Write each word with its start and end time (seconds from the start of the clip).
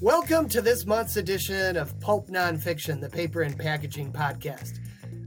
Welcome 0.00 0.48
to 0.50 0.62
this 0.62 0.86
month's 0.86 1.16
edition 1.16 1.76
of 1.76 1.98
Pulp 1.98 2.28
Nonfiction, 2.28 3.00
the 3.00 3.08
paper 3.08 3.42
and 3.42 3.58
packaging 3.58 4.12
podcast. 4.12 4.78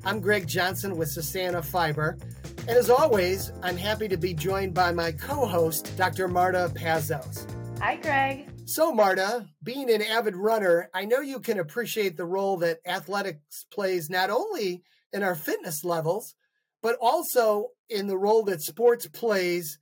I'm 0.05 0.21
Greg 0.21 0.47
Johnson 0.47 0.95
with 0.95 1.09
Sustana 1.09 1.61
Fiber. 1.61 2.17
And 2.59 2.69
as 2.69 2.89
always, 2.89 3.51
I'm 3.63 3.75
happy 3.75 4.07
to 4.07 4.15
be 4.15 4.33
joined 4.33 4.73
by 4.73 4.93
my 4.93 5.11
co 5.11 5.45
host, 5.45 5.91
Dr. 5.97 6.29
Marta 6.29 6.71
Pazos. 6.73 7.45
Hi, 7.81 7.97
Greg. 7.97 8.49
So, 8.63 8.93
Marta, 8.93 9.45
being 9.61 9.91
an 9.91 10.03
avid 10.03 10.37
runner, 10.37 10.89
I 10.93 11.03
know 11.03 11.19
you 11.19 11.41
can 11.41 11.59
appreciate 11.59 12.15
the 12.15 12.23
role 12.25 12.55
that 12.59 12.79
athletics 12.85 13.65
plays 13.71 14.09
not 14.09 14.29
only 14.29 14.83
in 15.11 15.21
our 15.21 15.35
fitness 15.35 15.83
levels, 15.83 16.33
but 16.81 16.95
also 17.01 17.71
in 17.89 18.07
the 18.07 18.17
role 18.17 18.43
that 18.43 18.61
sports 18.61 19.05
plays 19.05 19.79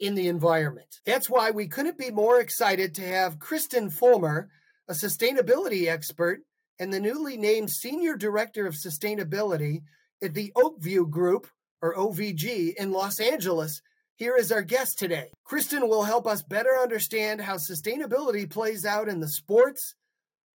in 0.00 0.14
the 0.14 0.28
environment. 0.28 1.00
That's 1.04 1.28
why 1.28 1.50
we 1.50 1.66
couldn't 1.66 1.98
be 1.98 2.10
more 2.10 2.40
excited 2.40 2.94
to 2.94 3.06
have 3.06 3.38
Kristen 3.38 3.90
Fulmer, 3.90 4.48
a 4.88 4.92
sustainability 4.92 5.88
expert 5.88 6.40
and 6.78 6.92
the 6.92 7.00
newly 7.00 7.36
named 7.36 7.70
Senior 7.70 8.16
Director 8.16 8.66
of 8.66 8.74
Sustainability 8.74 9.82
at 10.22 10.34
the 10.34 10.52
Oakview 10.56 11.10
Group, 11.10 11.48
or 11.80 11.94
OVG, 11.94 12.74
in 12.74 12.92
Los 12.92 13.20
Angeles, 13.20 13.82
here 14.16 14.36
is 14.36 14.50
our 14.50 14.62
guest 14.62 14.98
today. 14.98 15.30
Kristen 15.44 15.88
will 15.88 16.02
help 16.02 16.26
us 16.26 16.42
better 16.42 16.76
understand 16.76 17.40
how 17.40 17.54
sustainability 17.54 18.50
plays 18.50 18.84
out 18.84 19.08
in 19.08 19.20
the 19.20 19.28
sports, 19.28 19.94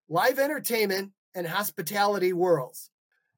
live 0.10 0.38
entertainment, 0.38 1.12
and 1.34 1.48
hospitality 1.48 2.34
worlds. 2.34 2.90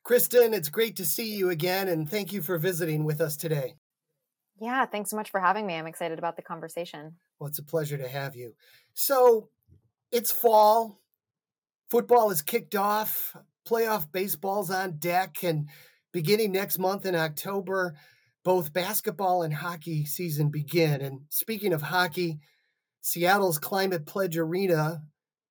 Kristen, 0.04 0.54
it's 0.54 0.70
great 0.70 0.96
to 0.96 1.06
see 1.06 1.36
you 1.36 1.50
again, 1.50 1.88
and 1.88 2.10
thank 2.10 2.34
you 2.34 2.42
for 2.42 2.58
visiting 2.58 3.04
with 3.04 3.22
us 3.22 3.38
today. 3.38 3.76
Yeah, 4.60 4.86
thanks 4.86 5.10
so 5.10 5.18
much 5.18 5.30
for 5.30 5.40
having 5.40 5.68
me. 5.68 5.76
I'm 5.76 5.88
excited 5.88 6.18
about 6.18 6.36
the 6.36 6.42
conversation. 6.42 7.16
Well, 7.40 7.50
it's 7.50 7.60
a 7.60 7.64
pleasure 7.64 7.98
to 7.98 8.08
have 8.08 8.36
you. 8.36 8.54
So, 8.94 9.50
it's 10.12 10.32
fall. 10.32 11.02
Football 11.90 12.32
is 12.32 12.42
kicked 12.42 12.76
off. 12.76 13.36
Playoff 13.68 14.12
baseball's 14.12 14.72
on 14.72 14.98
deck. 14.98 15.44
And 15.44 15.70
beginning 16.14 16.54
next 16.54 16.80
month 16.80 17.06
in 17.06 17.16
October, 17.16 17.96
both 18.46 18.72
basketball 18.72 19.44
and 19.44 19.54
hockey 19.54 20.06
season 20.06 20.50
begin. 20.50 21.02
And 21.02 21.22
speaking 21.30 21.74
of 21.74 21.82
hockey, 21.82 22.40
Seattle's 23.02 23.60
Climate 23.60 24.06
Pledge 24.06 24.38
Arena 24.38 25.02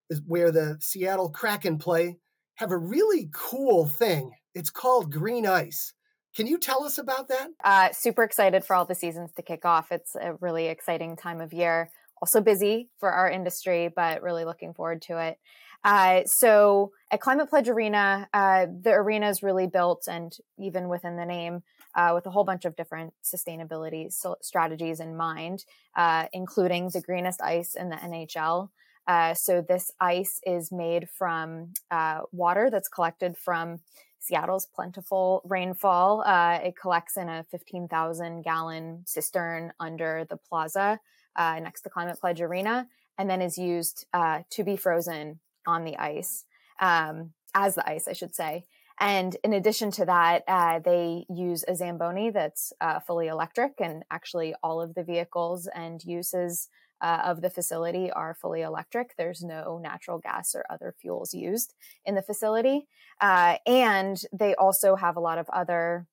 is 0.09 0.23
where 0.27 0.51
the 0.51 0.79
Seattle 0.81 1.29
Kraken 1.29 1.79
play 1.79 2.17
have 2.55 2.71
a 2.71 2.79
really 2.79 3.29
cool 3.33 3.87
thing. 3.87 4.33
It's 4.55 4.71
called 4.71 5.13
Green 5.13 5.47
Ice. 5.47 5.93
Can 6.35 6.49
you 6.49 6.59
tell 6.59 6.85
us 6.85 6.99
about 6.99 7.29
that? 7.29 7.51
Uh, 7.63 7.91
super 7.93 8.25
excited 8.25 8.65
for 8.65 8.75
all 8.75 8.85
the 8.85 8.95
seasons 8.95 9.31
to 9.37 9.43
kick 9.43 9.65
off. 9.65 9.93
It's 9.93 10.17
a 10.17 10.35
really 10.41 10.67
exciting 10.67 11.17
time 11.17 11.41
of 11.41 11.53
year. 11.53 11.91
Also 12.21 12.41
busy 12.41 12.89
for 12.99 13.11
our 13.11 13.31
industry, 13.31 13.89
but 13.95 14.23
really 14.23 14.45
looking 14.45 14.75
forward 14.75 15.03
to 15.03 15.19
it. 15.19 15.39
Uh, 15.85 16.23
so 16.25 16.93
at 17.11 17.21
Climate 17.21 17.51
Pledge 17.51 17.69
Arena, 17.69 18.29
uh, 18.33 18.67
the 18.83 18.91
arena 18.91 19.29
is 19.29 19.43
really 19.43 19.67
built, 19.67 20.09
and 20.09 20.33
even 20.59 20.89
within 20.89 21.17
the 21.17 21.27
name, 21.27 21.63
uh, 21.95 22.13
with 22.15 22.27
a 22.27 22.31
whole 22.31 22.45
bunch 22.45 22.65
of 22.65 22.75
different 22.75 23.13
sustainability 23.23 24.09
strategies 24.43 24.99
in 24.99 25.17
mind, 25.17 25.65
uh, 25.95 26.27
including 26.33 26.89
the 26.93 27.03
greenest 27.03 27.43
ice 27.43 27.75
in 27.77 27.91
the 27.91 27.97
NHL. 27.97 28.71
Uh, 29.07 29.35
so 29.35 29.61
this 29.61 29.91
ice 30.01 30.41
is 30.45 30.73
made 30.73 31.09
from 31.11 31.75
uh, 31.91 32.21
water 32.33 32.71
that's 32.71 32.89
collected 32.89 33.37
from 33.37 33.81
Seattle's 34.25 34.67
plentiful 34.67 35.43
rainfall. 35.45 36.23
Uh, 36.23 36.59
it 36.63 36.77
collects 36.77 37.19
in 37.19 37.29
a 37.29 37.45
15,000 37.51 38.43
gallon 38.43 39.03
cistern 39.05 39.73
under 39.79 40.27
the 40.29 40.39
plaza 40.39 40.99
uh, 41.37 41.61
next 41.61 41.83
to 41.83 41.91
Climate 41.91 42.19
Pledge 42.19 42.41
Arena, 42.41 42.89
and 43.19 43.29
then 43.29 43.43
is 43.43 43.59
used 43.59 44.07
uh, 44.15 44.41
to 44.49 44.65
be 44.65 44.77
frozen 44.77 45.41
on 45.67 45.85
the 45.85 45.99
ice, 45.99 46.47
um, 46.81 47.33
as 47.55 47.75
the 47.75 47.87
ice, 47.87 48.09
I 48.09 48.15
should 48.15 48.35
say. 48.35 48.65
And 48.99 49.37
in 49.45 49.53
addition 49.53 49.91
to 49.93 50.07
that, 50.07 50.45
uh, 50.49 50.79
they 50.79 51.27
use 51.29 51.65
a 51.69 51.75
Zamboni 51.75 52.31
that's 52.31 52.73
uh, 52.81 53.01
fully 53.01 53.27
electric, 53.27 53.75
and 53.79 54.05
actually 54.11 54.55
all 54.63 54.81
of 54.81 54.95
the 54.95 55.05
vehicles 55.05 55.69
and 55.75 56.03
uses 56.03 56.69
uh, 57.01 57.23
of 57.25 57.41
the 57.41 57.51
facility 57.51 58.11
are 58.11 58.35
fully 58.35 58.63
electric. 58.63 59.17
There's 59.17 59.43
no 59.43 59.79
natural 59.83 60.19
gas 60.19 60.55
or 60.55 60.65
other 60.71 60.95
fuels 60.99 61.35
used 61.35 61.75
in 62.05 62.15
the 62.15 62.23
facility. 62.23 62.87
Uh, 63.21 63.57
and 63.67 64.21
they 64.33 64.55
also 64.55 64.97
have 64.97 65.17
a 65.17 65.21
lot 65.21 65.39
of 65.39 65.49
other 65.51 66.07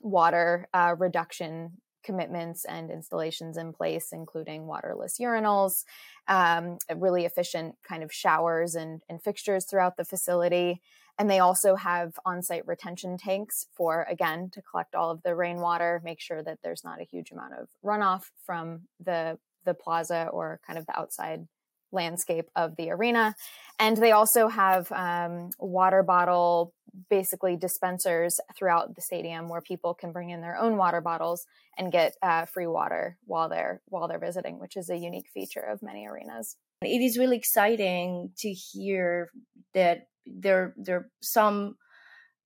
water 0.00 0.68
uh, 0.74 0.94
reduction 0.98 1.72
commitments 2.04 2.64
and 2.64 2.90
installations 2.90 3.56
in 3.56 3.72
place, 3.72 4.10
including 4.12 4.66
waterless 4.66 5.18
urinals, 5.18 5.84
um, 6.28 6.78
really 6.94 7.24
efficient 7.24 7.76
kind 7.82 8.02
of 8.02 8.12
showers 8.12 8.74
and, 8.74 9.00
and 9.08 9.22
fixtures 9.22 9.64
throughout 9.64 9.96
the 9.96 10.04
facility. 10.04 10.80
And 11.18 11.30
they 11.30 11.38
also 11.38 11.76
have 11.76 12.18
on 12.26 12.42
site 12.42 12.66
retention 12.66 13.16
tanks 13.16 13.66
for, 13.72 14.06
again, 14.10 14.50
to 14.52 14.60
collect 14.60 14.94
all 14.94 15.10
of 15.10 15.22
the 15.22 15.34
rainwater, 15.34 16.00
make 16.04 16.20
sure 16.20 16.42
that 16.42 16.58
there's 16.62 16.84
not 16.84 17.00
a 17.00 17.04
huge 17.04 17.30
amount 17.30 17.54
of 17.54 17.68
runoff 17.84 18.24
from 18.44 18.82
the 19.02 19.38
the 19.64 19.74
plaza 19.74 20.28
or 20.32 20.60
kind 20.66 20.78
of 20.78 20.86
the 20.86 20.98
outside 20.98 21.46
landscape 21.94 22.46
of 22.56 22.76
the 22.76 22.90
arena. 22.90 23.34
And 23.78 23.96
they 23.96 24.12
also 24.12 24.48
have 24.48 24.90
um, 24.92 25.50
water 25.58 26.02
bottle, 26.02 26.74
basically 27.08 27.56
dispensers 27.56 28.38
throughout 28.56 28.94
the 28.94 29.00
stadium 29.00 29.48
where 29.48 29.60
people 29.60 29.94
can 29.94 30.12
bring 30.12 30.30
in 30.30 30.40
their 30.40 30.56
own 30.56 30.76
water 30.76 31.00
bottles 31.00 31.46
and 31.78 31.90
get 31.90 32.14
uh, 32.22 32.44
free 32.46 32.66
water 32.66 33.16
while 33.24 33.48
they're 33.48 33.80
while 33.86 34.06
they're 34.08 34.18
visiting, 34.18 34.58
which 34.58 34.76
is 34.76 34.90
a 34.90 34.96
unique 34.96 35.28
feature 35.32 35.60
of 35.60 35.82
many 35.82 36.06
arenas. 36.06 36.56
It 36.82 37.00
is 37.00 37.18
really 37.18 37.36
exciting 37.36 38.30
to 38.38 38.50
hear 38.50 39.30
that 39.72 40.08
there 40.26 40.74
there 40.76 40.96
are 40.96 41.10
some 41.20 41.76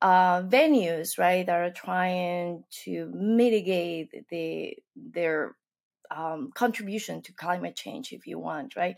uh, 0.00 0.42
venues 0.42 1.18
right 1.18 1.44
that 1.44 1.60
are 1.60 1.72
trying 1.72 2.62
to 2.84 3.10
mitigate 3.12 4.10
the 4.30 4.76
their 4.96 5.56
um, 6.10 6.50
contribution 6.54 7.22
to 7.22 7.32
climate 7.32 7.76
change 7.76 8.12
if 8.12 8.26
you 8.26 8.38
want 8.38 8.76
right 8.76 8.96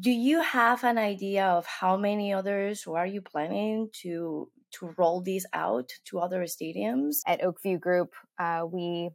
do 0.00 0.10
you 0.10 0.40
have 0.40 0.84
an 0.84 0.98
idea 0.98 1.44
of 1.46 1.66
how 1.66 1.96
many 1.96 2.32
others 2.32 2.86
or 2.86 2.98
are 2.98 3.06
you 3.06 3.20
planning 3.20 3.88
to 3.92 4.48
to 4.70 4.94
roll 4.96 5.20
these 5.20 5.44
out 5.52 5.90
to 6.04 6.18
other 6.18 6.44
stadiums 6.44 7.16
at 7.26 7.42
oakview 7.42 7.78
group 7.78 8.12
uh, 8.38 8.64
we 8.70 9.10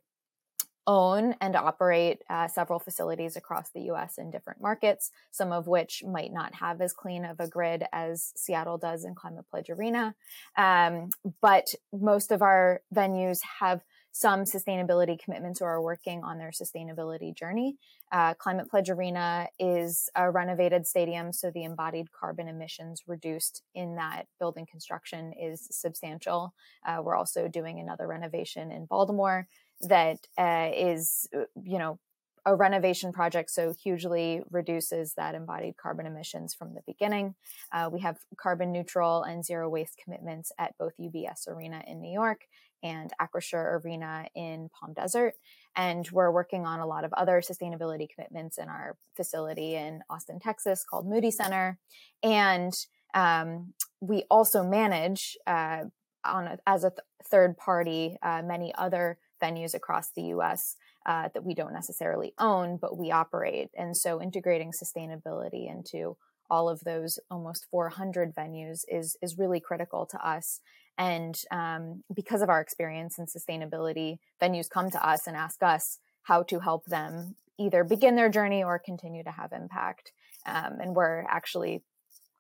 own 0.87 1.35
and 1.41 1.55
operate 1.55 2.23
uh, 2.29 2.47
several 2.47 2.79
facilities 2.79 3.35
across 3.35 3.69
the 3.71 3.81
US 3.91 4.17
in 4.17 4.31
different 4.31 4.61
markets, 4.61 5.11
some 5.31 5.51
of 5.51 5.67
which 5.67 6.01
might 6.07 6.31
not 6.31 6.55
have 6.55 6.81
as 6.81 6.93
clean 6.93 7.25
of 7.25 7.39
a 7.39 7.47
grid 7.47 7.83
as 7.91 8.31
Seattle 8.35 8.77
does 8.77 9.03
in 9.03 9.13
Climate 9.13 9.45
Pledge 9.51 9.69
Arena. 9.69 10.15
Um, 10.57 11.09
but 11.41 11.67
most 11.91 12.31
of 12.31 12.41
our 12.41 12.81
venues 12.95 13.39
have 13.59 13.83
some 14.17 14.45
sustainability 14.45 15.19
commitments 15.19 15.61
or 15.61 15.69
are 15.69 15.81
working 15.81 16.23
on 16.23 16.39
their 16.39 16.49
sustainability 16.49 17.35
journey. 17.35 17.77
Uh, 18.11 18.33
Climate 18.33 18.67
Pledge 18.67 18.89
Arena 18.89 19.47
is 19.59 20.09
a 20.15 20.31
renovated 20.31 20.87
stadium, 20.87 21.31
so 21.31 21.51
the 21.51 21.63
embodied 21.63 22.11
carbon 22.11 22.47
emissions 22.47 23.03
reduced 23.05 23.61
in 23.75 23.95
that 23.95 24.23
building 24.39 24.65
construction 24.65 25.33
is 25.39 25.67
substantial. 25.69 26.55
Uh, 26.83 26.99
we're 27.03 27.15
also 27.15 27.47
doing 27.47 27.79
another 27.79 28.07
renovation 28.07 28.71
in 28.71 28.85
Baltimore 28.85 29.47
that 29.81 30.17
uh, 30.35 30.71
is, 30.73 31.29
uh, 31.35 31.43
you 31.63 31.77
know, 31.77 31.99
a 32.47 32.55
renovation 32.55 33.11
project 33.11 33.51
so 33.51 33.73
hugely 33.73 34.41
reduces 34.49 35.13
that 35.15 35.35
embodied 35.35 35.75
carbon 35.75 36.05
emissions 36.05 36.53
from 36.53 36.73
the 36.73 36.81
beginning. 36.87 37.35
Uh, 37.73 37.89
we 37.91 37.99
have 37.99 38.17
carbon 38.37 38.71
neutral 38.71 39.21
and 39.23 39.43
zero 39.45 39.69
waste 39.69 39.99
commitments 40.01 40.53
at 40.57 40.73
both 40.79 40.93
UBS 40.97 41.49
Arena 41.49 41.83
in 41.85 42.01
New 42.01 42.11
York 42.11 42.47
and 42.83 43.11
Acrisure 43.21 43.81
Arena 43.83 44.27
in 44.35 44.69
Palm 44.69 44.93
Desert. 44.93 45.33
And 45.75 46.09
we're 46.11 46.31
working 46.31 46.65
on 46.65 46.79
a 46.79 46.87
lot 46.87 47.03
of 47.03 47.13
other 47.13 47.41
sustainability 47.41 48.07
commitments 48.13 48.57
in 48.57 48.67
our 48.69 48.97
facility 49.15 49.75
in 49.75 50.01
Austin, 50.09 50.39
Texas 50.39 50.83
called 50.83 51.07
Moody 51.07 51.31
Center. 51.31 51.77
And 52.23 52.73
um, 53.13 53.73
we 53.99 54.23
also 54.29 54.63
manage 54.63 55.37
uh, 55.45 55.83
on 56.25 56.47
a, 56.47 56.57
as 56.65 56.83
a 56.83 56.89
th- 56.89 56.99
third 57.29 57.57
party 57.57 58.17
uh, 58.21 58.41
many 58.43 58.73
other 58.75 59.17
venues 59.41 59.73
across 59.73 60.09
the 60.11 60.23
US 60.23 60.75
uh, 61.05 61.29
that 61.33 61.43
we 61.43 61.53
don't 61.53 61.73
necessarily 61.73 62.33
own, 62.39 62.77
but 62.77 62.97
we 62.97 63.11
operate. 63.11 63.69
And 63.77 63.95
so 63.95 64.21
integrating 64.21 64.71
sustainability 64.71 65.69
into 65.69 66.17
all 66.49 66.69
of 66.69 66.81
those 66.81 67.19
almost 67.29 67.65
400 67.71 68.33
venues 68.35 68.81
is, 68.87 69.17
is 69.21 69.37
really 69.37 69.59
critical 69.59 70.05
to 70.05 70.27
us. 70.27 70.61
And 70.97 71.39
um, 71.51 72.03
because 72.13 72.41
of 72.41 72.49
our 72.49 72.61
experience 72.61 73.19
in 73.19 73.25
sustainability, 73.25 74.17
venues 74.41 74.69
come 74.69 74.89
to 74.91 75.07
us 75.07 75.27
and 75.27 75.37
ask 75.37 75.61
us 75.61 75.99
how 76.23 76.43
to 76.43 76.59
help 76.59 76.85
them 76.85 77.35
either 77.59 77.83
begin 77.83 78.15
their 78.15 78.29
journey 78.29 78.63
or 78.63 78.79
continue 78.79 79.23
to 79.23 79.31
have 79.31 79.51
impact. 79.51 80.11
Um, 80.45 80.79
and 80.81 80.95
we're 80.95 81.23
actually 81.29 81.83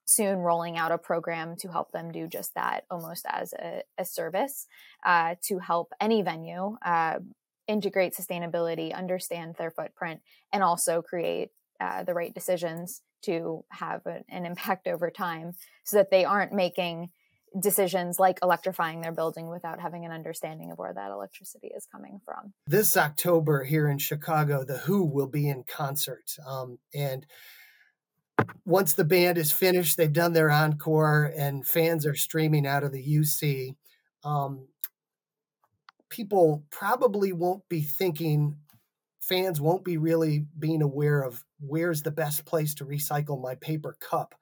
soon 0.05 0.39
rolling 0.39 0.77
out 0.77 0.91
a 0.91 0.97
program 0.97 1.55
to 1.57 1.69
help 1.69 1.91
them 1.91 2.11
do 2.11 2.27
just 2.27 2.55
that, 2.55 2.85
almost 2.89 3.25
as 3.29 3.53
a, 3.53 3.83
a 3.97 4.05
service 4.05 4.67
uh, 5.05 5.35
to 5.43 5.59
help 5.59 5.91
any 5.99 6.21
venue 6.21 6.77
uh, 6.83 7.19
integrate 7.67 8.13
sustainability, 8.13 8.93
understand 8.93 9.55
their 9.57 9.71
footprint, 9.71 10.21
and 10.53 10.63
also 10.63 11.01
create 11.01 11.49
uh, 11.81 12.03
the 12.03 12.13
right 12.13 12.33
decisions 12.33 13.01
to 13.23 13.65
have 13.69 14.01
an 14.05 14.45
impact 14.45 14.87
over 14.87 15.11
time 15.11 15.53
so 15.83 15.97
that 15.97 16.09
they 16.09 16.23
aren't 16.23 16.53
making 16.53 17.09
decisions 17.59 18.19
like 18.19 18.39
electrifying 18.41 19.01
their 19.01 19.11
building 19.11 19.49
without 19.49 19.79
having 19.79 20.05
an 20.05 20.11
understanding 20.11 20.71
of 20.71 20.77
where 20.77 20.93
that 20.93 21.11
electricity 21.11 21.67
is 21.75 21.87
coming 21.91 22.19
from. 22.23 22.53
This 22.65 22.97
October 22.97 23.63
here 23.63 23.89
in 23.89 23.97
Chicago, 23.97 24.63
The 24.63 24.79
Who 24.79 25.05
will 25.05 25.27
be 25.27 25.49
in 25.49 25.63
concert. 25.63 26.35
Um, 26.47 26.79
and 26.93 27.25
once 28.65 28.93
the 28.93 29.05
band 29.05 29.37
is 29.37 29.51
finished, 29.51 29.97
they've 29.97 30.11
done 30.11 30.33
their 30.33 30.51
encore, 30.51 31.31
and 31.35 31.65
fans 31.65 32.05
are 32.05 32.15
streaming 32.15 32.67
out 32.67 32.83
of 32.83 32.91
the 32.91 33.03
UC. 33.03 33.75
Um, 34.23 34.67
people 36.09 36.63
probably 36.69 37.33
won't 37.33 37.67
be 37.69 37.81
thinking, 37.81 38.57
fans 39.19 39.59
won't 39.59 39.83
be 39.83 39.97
really 39.97 40.45
being 40.57 40.81
aware 40.81 41.21
of 41.21 41.43
where's 41.59 42.03
the 42.03 42.11
best 42.11 42.45
place 42.45 42.75
to 42.75 42.85
recycle 42.85 43.41
my 43.41 43.55
paper 43.55 43.97
cup 43.99 44.35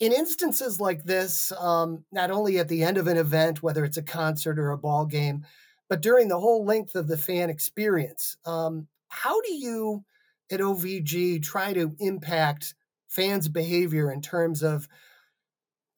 in 0.00 0.12
instances 0.12 0.80
like 0.80 1.04
this, 1.04 1.52
um, 1.52 2.04
not 2.10 2.30
only 2.30 2.58
at 2.58 2.68
the 2.68 2.82
end 2.82 2.96
of 2.98 3.06
an 3.06 3.18
event, 3.18 3.62
whether 3.62 3.84
it's 3.84 3.98
a 3.98 4.02
concert 4.02 4.58
or 4.58 4.70
a 4.70 4.78
ball 4.78 5.06
game, 5.06 5.44
but 5.88 6.00
during 6.00 6.28
the 6.28 6.40
whole 6.40 6.64
length 6.64 6.94
of 6.94 7.06
the 7.06 7.18
fan 7.18 7.50
experience, 7.50 8.36
um, 8.46 8.88
how 9.08 9.40
do 9.42 9.52
you 9.52 10.04
at 10.50 10.60
OVG 10.60 11.42
try 11.42 11.72
to 11.74 11.94
impact 12.00 12.74
fans' 13.08 13.48
behavior 13.48 14.10
in 14.10 14.22
terms 14.22 14.62
of 14.62 14.88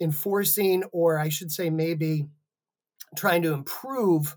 enforcing, 0.00 0.82
or 0.93 1.19
I 1.19 1.28
should 1.28 1.52
say, 1.52 1.70
maybe 1.70 2.26
trying 3.16 3.43
to 3.43 3.52
improve 3.52 4.37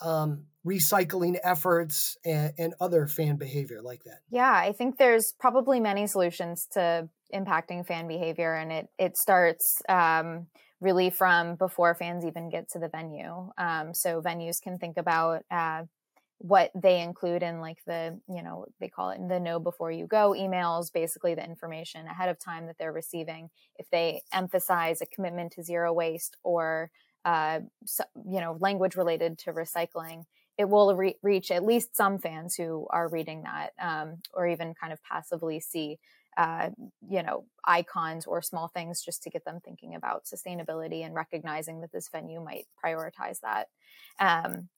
um, 0.00 0.46
recycling 0.66 1.38
efforts 1.42 2.16
and, 2.24 2.52
and, 2.58 2.74
other 2.80 3.06
fan 3.06 3.36
behavior 3.36 3.80
like 3.80 4.04
that? 4.04 4.20
Yeah, 4.30 4.52
I 4.52 4.72
think 4.72 4.98
there's 4.98 5.32
probably 5.38 5.80
many 5.80 6.06
solutions 6.06 6.66
to 6.72 7.08
impacting 7.34 7.86
fan 7.86 8.06
behavior, 8.06 8.54
and 8.54 8.70
it 8.70 8.88
it 8.98 9.16
starts 9.16 9.80
um, 9.88 10.46
really 10.80 11.10
from 11.10 11.54
before 11.54 11.94
fans 11.94 12.24
even 12.24 12.50
get 12.50 12.68
to 12.70 12.78
the 12.78 12.88
venue. 12.88 13.50
Um, 13.56 13.94
so 13.94 14.20
venues 14.20 14.60
can 14.60 14.78
think 14.78 14.96
about. 14.96 15.44
Uh, 15.50 15.84
what 16.42 16.70
they 16.74 17.02
include 17.02 17.42
in 17.42 17.60
like 17.60 17.76
the 17.86 18.18
you 18.26 18.42
know 18.42 18.64
they 18.80 18.88
call 18.88 19.10
it 19.10 19.20
the 19.28 19.38
know 19.38 19.60
before 19.60 19.92
you 19.92 20.06
go 20.06 20.34
emails 20.34 20.90
basically 20.90 21.34
the 21.34 21.44
information 21.44 22.06
ahead 22.06 22.30
of 22.30 22.38
time 22.38 22.66
that 22.66 22.76
they're 22.78 22.94
receiving 22.94 23.50
if 23.76 23.90
they 23.90 24.22
emphasize 24.32 25.02
a 25.02 25.06
commitment 25.06 25.52
to 25.52 25.62
zero 25.62 25.92
waste 25.92 26.38
or 26.42 26.90
uh, 27.26 27.60
you 28.26 28.40
know 28.40 28.56
language 28.58 28.96
related 28.96 29.36
to 29.36 29.52
recycling 29.52 30.24
it 30.60 30.68
will 30.68 30.94
re- 30.94 31.16
reach 31.22 31.50
at 31.50 31.64
least 31.64 31.96
some 31.96 32.18
fans 32.18 32.54
who 32.54 32.86
are 32.90 33.08
reading 33.08 33.44
that 33.44 33.70
um, 33.80 34.18
or 34.34 34.46
even 34.46 34.74
kind 34.74 34.92
of 34.92 35.02
passively 35.02 35.58
see 35.58 35.98
uh, 36.36 36.68
you 37.08 37.22
know 37.22 37.46
icons 37.64 38.26
or 38.26 38.42
small 38.42 38.68
things 38.68 39.02
just 39.02 39.22
to 39.22 39.30
get 39.30 39.42
them 39.46 39.58
thinking 39.64 39.94
about 39.94 40.24
sustainability 40.26 41.02
and 41.04 41.14
recognizing 41.14 41.80
that 41.80 41.90
this 41.92 42.10
venue 42.12 42.44
might 42.44 42.66
prioritize 42.84 43.40
that. 43.40 43.68
Um, 44.18 44.68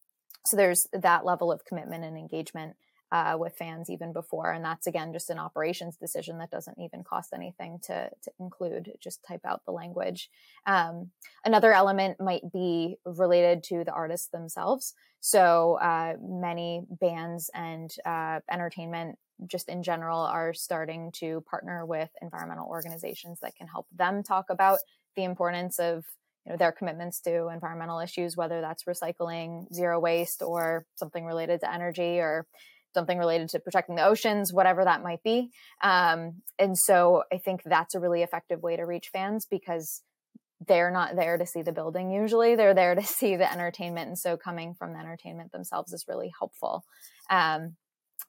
so 0.47 0.57
there's 0.57 0.87
that 0.93 1.25
level 1.25 1.51
of 1.51 1.65
commitment 1.65 2.05
and 2.05 2.17
engagement 2.17 2.77
uh, 3.13 3.37
with 3.39 3.55
fans 3.55 3.91
even 3.91 4.13
before. 4.13 4.51
And 4.51 4.65
that's 4.65 4.87
again 4.87 5.13
just 5.13 5.31
an 5.31 5.39
operations 5.39 5.97
decision 5.97 6.39
that 6.39 6.51
doesn't 6.51 6.81
even 6.81 7.05
cost 7.05 7.35
anything 7.35 7.79
to, 7.85 8.11
to 8.23 8.31
include. 8.41 8.93
Just 9.01 9.23
type 9.23 9.43
out 9.45 9.61
the 9.67 9.73
language. 9.73 10.31
Um, 10.67 11.11
another 11.45 11.75
element 11.75 12.19
might 12.19 12.51
be 12.51 12.97
related 13.05 13.63
to 13.65 13.85
the 13.85 13.93
artists 13.93 14.29
themselves. 14.29 14.95
So 15.21 15.75
uh, 15.75 16.15
many 16.21 16.83
bands 16.89 17.51
and 17.55 17.95
uh, 18.07 18.41
entertainment 18.51 19.19
just 19.47 19.69
in 19.69 19.83
general 19.83 20.21
are 20.21 20.55
starting 20.55 21.13
to 21.13 21.45
partner 21.49 21.85
with 21.85 22.09
environmental 22.23 22.67
organizations 22.67 23.41
that 23.43 23.55
can 23.55 23.67
help 23.67 23.87
them 23.95 24.23
talk 24.23 24.47
about 24.49 24.79
the 25.17 25.25
importance 25.25 25.79
of 25.79 26.05
you 26.47 26.53
know 26.53 26.57
their 26.57 26.73
commitments 26.73 27.21
to 27.21 27.49
environmental 27.49 28.01
issues 28.01 28.37
whether 28.37 28.61
that's 28.61 28.85
recycling 28.85 29.73
zero 29.73 30.01
waste 30.01 30.43
or 30.43 30.87
something 30.97 31.25
related 31.25 31.61
to 31.61 31.73
energy 31.73 32.19
or 32.19 32.47
something 32.95 33.19
related 33.19 33.49
to 33.51 33.61
protecting 33.61 33.97
the 33.97 34.05
oceans, 34.05 34.53
whatever 34.53 34.85
that 34.85 35.03
might 35.03 35.23
be. 35.23 35.51
Um, 35.83 36.43
and 36.59 36.77
so 36.77 37.25
I 37.33 37.39
think 37.39 37.63
that's 37.65 37.95
a 37.95 38.01
really 38.01 38.23
effective 38.23 38.63
way 38.63 38.77
to 38.77 38.85
reach 38.85 39.11
fans 39.13 39.47
because 39.51 40.03
they're 40.67 40.91
not 40.91 41.17
there 41.17 41.39
to 41.39 41.47
see 41.47 41.63
the 41.63 41.73
building 41.73 42.11
usually. 42.11 42.55
They're 42.55 42.75
there 42.75 42.95
to 42.95 43.03
see 43.05 43.37
the 43.37 43.51
entertainment. 43.51 44.09
And 44.09 44.19
so 44.19 44.37
coming 44.37 44.75
from 44.75 44.93
the 44.93 45.01
entertainment 45.01 45.53
themselves 45.53 45.93
is 45.93 46.05
really 46.09 46.33
helpful. 46.39 46.85
Um, 47.31 47.77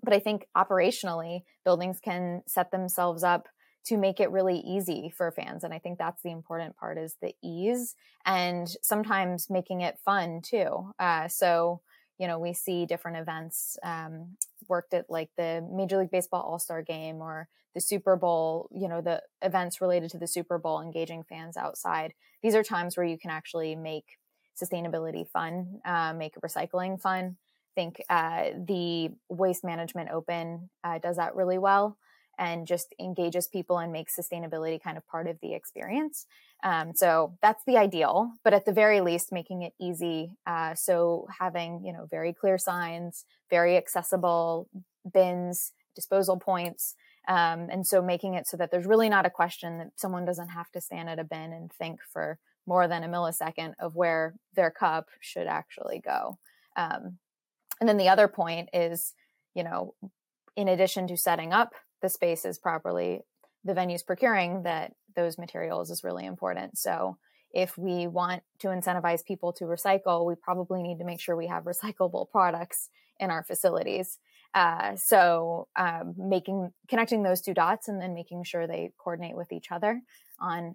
but 0.02 0.14
i 0.14 0.20
think 0.20 0.46
operationally 0.56 1.44
buildings 1.64 2.00
can 2.04 2.42
set 2.48 2.72
themselves 2.72 3.24
up 3.24 3.48
to 3.86 3.98
make 3.98 4.22
it 4.22 4.32
really 4.32 4.60
easy 4.60 5.12
for 5.16 5.32
fans. 5.32 5.64
And 5.64 5.74
i 5.74 5.80
think 5.80 5.98
that's 5.98 6.22
the 6.24 6.32
important 6.32 6.78
part 6.78 6.98
is 6.98 7.16
the 7.22 7.34
ease 7.44 7.96
and 8.26 8.68
sometimes 8.82 9.50
making 9.50 9.82
it 9.82 10.00
fun 10.06 10.42
too. 10.42 10.94
Uh, 11.00 11.28
so 11.28 11.82
you 12.18 12.28
know 12.28 12.40
we 12.40 12.54
see 12.54 12.86
different 12.86 13.18
events 13.18 13.78
um, 13.84 14.38
worked 14.68 14.94
at 14.94 15.10
like 15.10 15.30
the 15.38 15.68
major 15.72 15.98
league 15.98 16.12
baseball 16.12 16.42
all-star 16.42 16.82
game 16.82 17.22
or 17.22 17.48
the 17.74 17.82
super 17.82 18.16
bowl 18.16 18.70
you 18.72 18.88
know 18.88 19.02
the 19.02 19.22
events 19.42 19.82
related 19.82 20.10
to 20.12 20.18
the 20.18 20.28
super 20.28 20.58
bowl 20.58 20.82
engaging 20.82 21.24
fans 21.24 21.58
outside. 21.58 22.14
These 22.42 22.56
are 22.56 22.64
times 22.64 22.98
where 22.98 23.06
you 23.06 23.18
can 23.18 23.32
actually 23.32 23.76
make 23.76 24.18
sustainability 24.62 25.28
fun 25.28 25.80
uh, 25.86 26.14
make 26.14 26.36
recycling 26.46 27.02
fun. 27.02 27.38
I 27.72 27.74
think 27.76 28.02
uh, 28.10 28.44
the 28.68 29.10
waste 29.30 29.64
management 29.64 30.10
open 30.12 30.70
uh, 30.84 31.00
does 31.00 31.18
that 31.18 31.36
really 31.36 31.58
well 31.58 31.98
and 32.38 32.68
just 32.68 32.94
engages 33.00 33.48
people 33.48 33.78
and 33.78 33.92
makes 33.92 34.16
sustainability 34.16 34.82
kind 34.82 34.98
of 34.98 35.08
part 35.08 35.28
of 35.28 35.40
the 35.42 35.54
experience. 35.54 36.26
Um, 36.64 36.94
so 36.96 37.38
that's 37.42 37.64
the 37.66 37.78
ideal, 37.78 38.32
but 38.44 38.54
at 38.54 38.66
the 38.66 38.72
very 38.72 39.02
least, 39.02 39.32
making 39.32 39.64
it 39.64 39.74
easy. 39.80 40.32
Uh, 40.46 40.76
so 40.76 41.28
having 41.40 41.84
you 41.86 41.94
know 41.94 42.08
very 42.10 42.34
clear 42.34 42.58
signs, 42.58 43.26
very 43.50 43.78
accessible 43.78 44.70
bins, 45.14 45.74
disposal 45.96 46.38
points, 46.38 46.96
um, 47.28 47.68
and 47.70 47.86
so 47.86 48.02
making 48.02 48.34
it 48.34 48.48
so 48.48 48.58
that 48.58 48.72
there's 48.72 48.86
really 48.86 49.10
not 49.10 49.26
a 49.26 49.30
question 49.30 49.78
that 49.78 49.92
someone 49.96 50.26
doesn't 50.26 50.50
have 50.50 50.72
to 50.72 50.82
stand 50.82 51.10
at 51.10 51.20
a 51.20 51.24
bin 51.24 51.54
and 51.54 51.72
think 51.72 52.00
for 52.12 52.40
more 52.66 52.88
than 52.88 53.04
a 53.04 53.10
millisecond 53.10 53.74
of 53.80 53.96
where 53.96 54.36
their 54.56 54.72
cup 54.72 55.08
should 55.20 55.48
actually 55.48 56.00
go. 56.00 56.38
Um, 56.76 57.18
and 57.80 57.90
then 57.90 57.98
the 57.98 58.10
other 58.10 58.28
point 58.28 58.70
is, 58.74 59.14
you 59.54 59.64
know, 59.64 59.94
in 60.56 60.68
addition 60.68 61.08
to 61.08 61.18
setting 61.18 61.52
up 61.52 61.74
the 62.04 62.10
space 62.10 62.46
is 62.46 62.60
properly 62.60 63.22
the 63.64 63.74
venue's 63.74 64.04
procuring 64.04 64.64
that 64.64 64.94
those 65.16 65.38
materials 65.38 65.90
is 65.90 66.04
really 66.04 66.26
important. 66.26 66.78
So 66.78 67.18
if 67.54 67.78
we 67.78 68.08
want 68.08 68.44
to 68.60 68.68
incentivize 68.68 69.24
people 69.26 69.54
to 69.54 69.64
recycle, 69.64 70.26
we 70.26 70.36
probably 70.36 70.84
need 70.84 71.00
to 71.00 71.06
make 71.06 71.22
sure 71.22 71.36
we 71.36 71.48
have 71.48 71.64
recyclable 71.64 72.30
products 72.30 72.90
in 73.20 73.32
our 73.32 73.42
facilities. 73.44 74.20
Uh, 74.54 74.96
so 74.98 75.68
um, 75.78 76.14
making 76.18 76.72
connecting 76.90 77.24
those 77.24 77.42
two 77.42 77.54
dots 77.54 77.88
and 77.88 78.02
then 78.02 78.14
making 78.14 78.44
sure 78.44 78.68
they 78.68 78.92
coordinate 78.98 79.38
with 79.38 79.52
each 79.54 79.72
other 79.72 80.02
on 80.40 80.74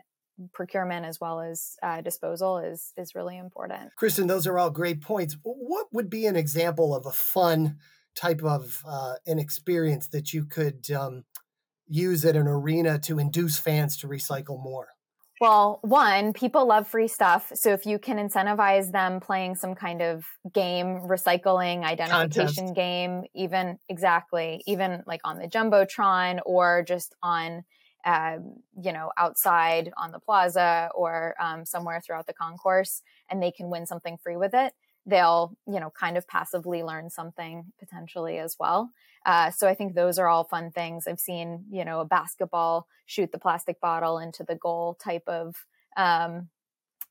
procurement 0.53 1.05
as 1.05 1.21
well 1.21 1.41
as 1.41 1.77
uh, 1.83 2.01
disposal 2.01 2.59
is 2.59 2.93
is 2.97 3.15
really 3.15 3.37
important. 3.37 3.91
Kristen, 3.97 4.29
those 4.29 4.47
are 4.47 4.59
all 4.59 4.71
great 4.71 5.03
points. 5.03 5.37
What 5.43 5.89
would 5.93 6.09
be 6.09 6.27
an 6.27 6.37
example 6.37 6.95
of 6.95 7.07
a 7.07 7.11
fun 7.11 7.77
type 8.19 8.43
of 8.43 8.83
uh, 8.87 9.15
an 9.27 9.39
experience 9.39 10.09
that 10.09 10.33
you 10.33 10.45
could 10.45 10.91
um, 10.91 11.25
use 11.87 12.25
at 12.25 12.37
an 12.37 12.49
arena 12.49 12.99
to 12.99 13.19
induce 13.19 13.59
fans 13.59 13.97
to 13.99 14.09
recycle 14.09 14.63
more? 14.63 14.89
Well, 15.41 15.79
one, 15.83 16.33
people 16.33 16.67
love 16.67 16.89
free 16.89 17.07
stuff. 17.07 17.53
So 17.55 17.73
if 17.73 17.87
you 17.87 18.01
can 18.01 18.17
incentivize 18.17 18.91
them 18.91 19.21
playing 19.21 19.55
some 19.55 19.77
kind 19.77 20.03
of 20.03 20.27
game, 20.53 21.03
recycling 21.03 21.85
identification 21.85 22.67
Contest. 22.67 22.75
game, 22.75 23.25
even 23.35 23.79
exactly, 23.89 24.63
even 24.67 25.05
like 25.07 25.21
on 25.23 25.39
the 25.39 25.47
Jumbotron 25.47 26.41
or 26.45 26.83
just 26.83 27.15
on, 27.23 27.63
uh, 28.05 28.39
you 28.83 28.93
know, 28.93 29.13
outside 29.17 29.93
on 29.97 30.11
the 30.11 30.19
plaza 30.19 30.91
or 30.93 31.37
um, 31.41 31.65
somewhere 31.65 32.01
throughout 32.01 32.27
the 32.27 32.35
concourse, 32.35 33.03
and 33.31 33.41
they 33.41 33.53
can 33.53 33.71
win 33.71 33.87
something 33.87 34.19
free 34.19 34.37
with 34.37 34.55
it 34.55 34.73
they'll 35.07 35.57
you 35.67 35.81
know 35.81 35.91
kind 35.91 36.17
of 36.17 36.27
passively 36.29 36.83
learn 36.83 37.11
something 37.11 37.65
potentially 37.79 38.39
as 38.39 38.57
well. 38.59 38.91
Uh, 39.27 39.51
so 39.51 39.69
i 39.69 39.75
think 39.75 39.95
those 39.95 40.19
are 40.19 40.29
all 40.29 40.45
fun 40.45 40.71
things. 40.71 41.07
I've 41.07 41.21
seen 41.21 41.65
you 41.71 41.85
know 41.85 42.01
a 42.01 42.05
basketball 42.05 42.87
shoot 43.07 43.33
the 43.33 43.39
plastic 43.39 43.81
bottle 43.81 44.19
into 44.19 44.45
the 44.45 44.57
goal 44.57 44.97
type 45.03 45.25
of 45.27 45.55
um, 45.97 46.49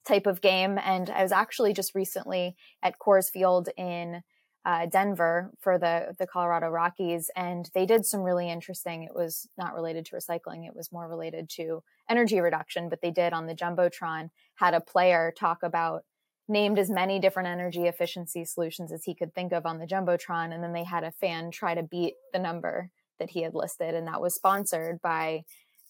type 0.08 0.26
of 0.26 0.42
game. 0.42 0.80
And 0.84 1.10
i 1.10 1.24
was 1.24 1.32
actually 1.32 1.74
just 1.74 1.96
recently 1.96 2.56
at 2.82 3.00
coors 3.00 3.30
field 3.32 3.70
in 3.78 4.24
uh, 4.66 4.86
denver 4.86 5.50
for 5.62 5.80
the 5.80 6.14
the 6.20 6.28
colorado 6.28 6.68
rockies 6.68 7.32
and 7.38 7.70
they 7.74 7.86
did 7.86 8.06
some 8.06 8.20
really 8.22 8.50
interesting 8.50 9.04
it 9.04 9.16
was 9.16 9.48
not 9.58 9.74
related 9.74 10.06
to 10.06 10.14
recycling 10.14 10.68
it 10.68 10.76
was 10.76 10.92
more 10.92 11.08
related 11.08 11.50
to 11.50 11.82
energy 12.10 12.42
reduction 12.42 12.90
but 12.90 13.02
they 13.02 13.10
did 13.10 13.32
on 13.32 13.48
the 13.48 13.56
jumbotron 13.56 14.30
had 14.56 14.74
a 14.74 14.82
player 14.82 15.34
talk 15.40 15.64
about 15.64 16.04
named 16.48 16.80
as 16.80 16.90
many 16.90 17.20
different 17.20 17.50
energy 17.50 17.88
efficiency 17.88 18.46
solutions 18.46 18.92
as 18.92 19.04
he 19.04 19.14
could 19.14 19.34
think 19.34 19.54
of 19.54 19.66
on 19.66 19.80
the 19.80 19.88
Jumbotron. 19.88 20.54
And 20.54 20.64
then 20.64 20.74
they 20.74 20.84
had 20.84 21.04
a 21.04 21.12
fan 21.12 21.52
try 21.52 21.76
to 21.76 21.84
beat 21.84 22.14
the 22.34 22.40
number 22.40 22.92
that 23.20 23.32
he 23.32 23.42
had 23.42 23.54
listed. 23.54 23.94
And 23.94 24.08
that 24.08 24.22
was 24.22 24.36
sponsored 24.36 25.02
by 25.02 25.44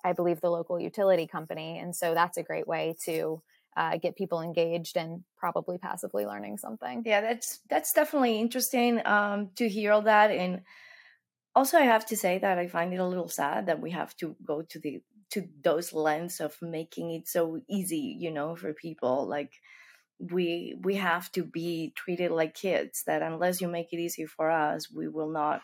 I 0.04 0.14
believe, 0.14 0.42
the 0.42 0.50
local 0.50 0.80
utility 0.80 1.28
company. 1.28 1.80
And 1.80 1.96
so 1.96 2.14
that's 2.14 2.38
a 2.38 2.44
great 2.44 2.68
way 2.68 2.96
to 3.06 3.42
uh, 3.76 3.98
get 3.98 4.16
people 4.16 4.42
engaged 4.42 4.98
and 4.98 5.24
probably 5.38 5.78
passively 5.78 6.26
learning 6.26 6.58
something. 6.58 7.04
Yeah, 7.06 7.22
that's 7.22 7.60
that's 7.70 7.94
definitely 7.94 8.40
interesting 8.40 9.06
um, 9.06 9.52
to 9.56 9.70
hear 9.70 9.92
all 9.92 10.02
that. 10.04 10.32
And 10.32 10.62
also, 11.56 11.78
I 11.78 11.84
have 11.84 12.06
to 12.08 12.18
say 12.18 12.40
that 12.40 12.58
I 12.58 12.68
find 12.68 12.94
it 12.94 13.00
a 13.00 13.06
little 13.06 13.28
sad 13.28 13.68
that 13.68 13.82
we 13.82 13.92
have 13.92 14.16
to 14.18 14.36
go 14.44 14.62
to 14.64 14.80
the 14.80 15.02
to 15.32 15.48
those 15.62 15.94
lengths 15.94 16.40
of 16.40 16.56
making 16.62 17.12
it 17.12 17.28
so 17.28 17.60
easy, 17.70 18.16
you 18.20 18.32
know, 18.32 18.56
for 18.56 18.74
people. 18.74 19.28
Like 19.28 19.52
we 20.20 20.76
we 20.82 20.96
have 20.96 21.32
to 21.34 21.44
be 21.44 21.94
treated 21.96 22.32
like 22.32 22.54
kids. 22.54 23.04
That 23.06 23.22
unless 23.22 23.62
you 23.62 23.68
make 23.68 23.94
it 23.94 24.00
easy 24.00 24.26
for 24.26 24.50
us, 24.50 24.92
we 24.92 25.08
will 25.08 25.30
not 25.30 25.62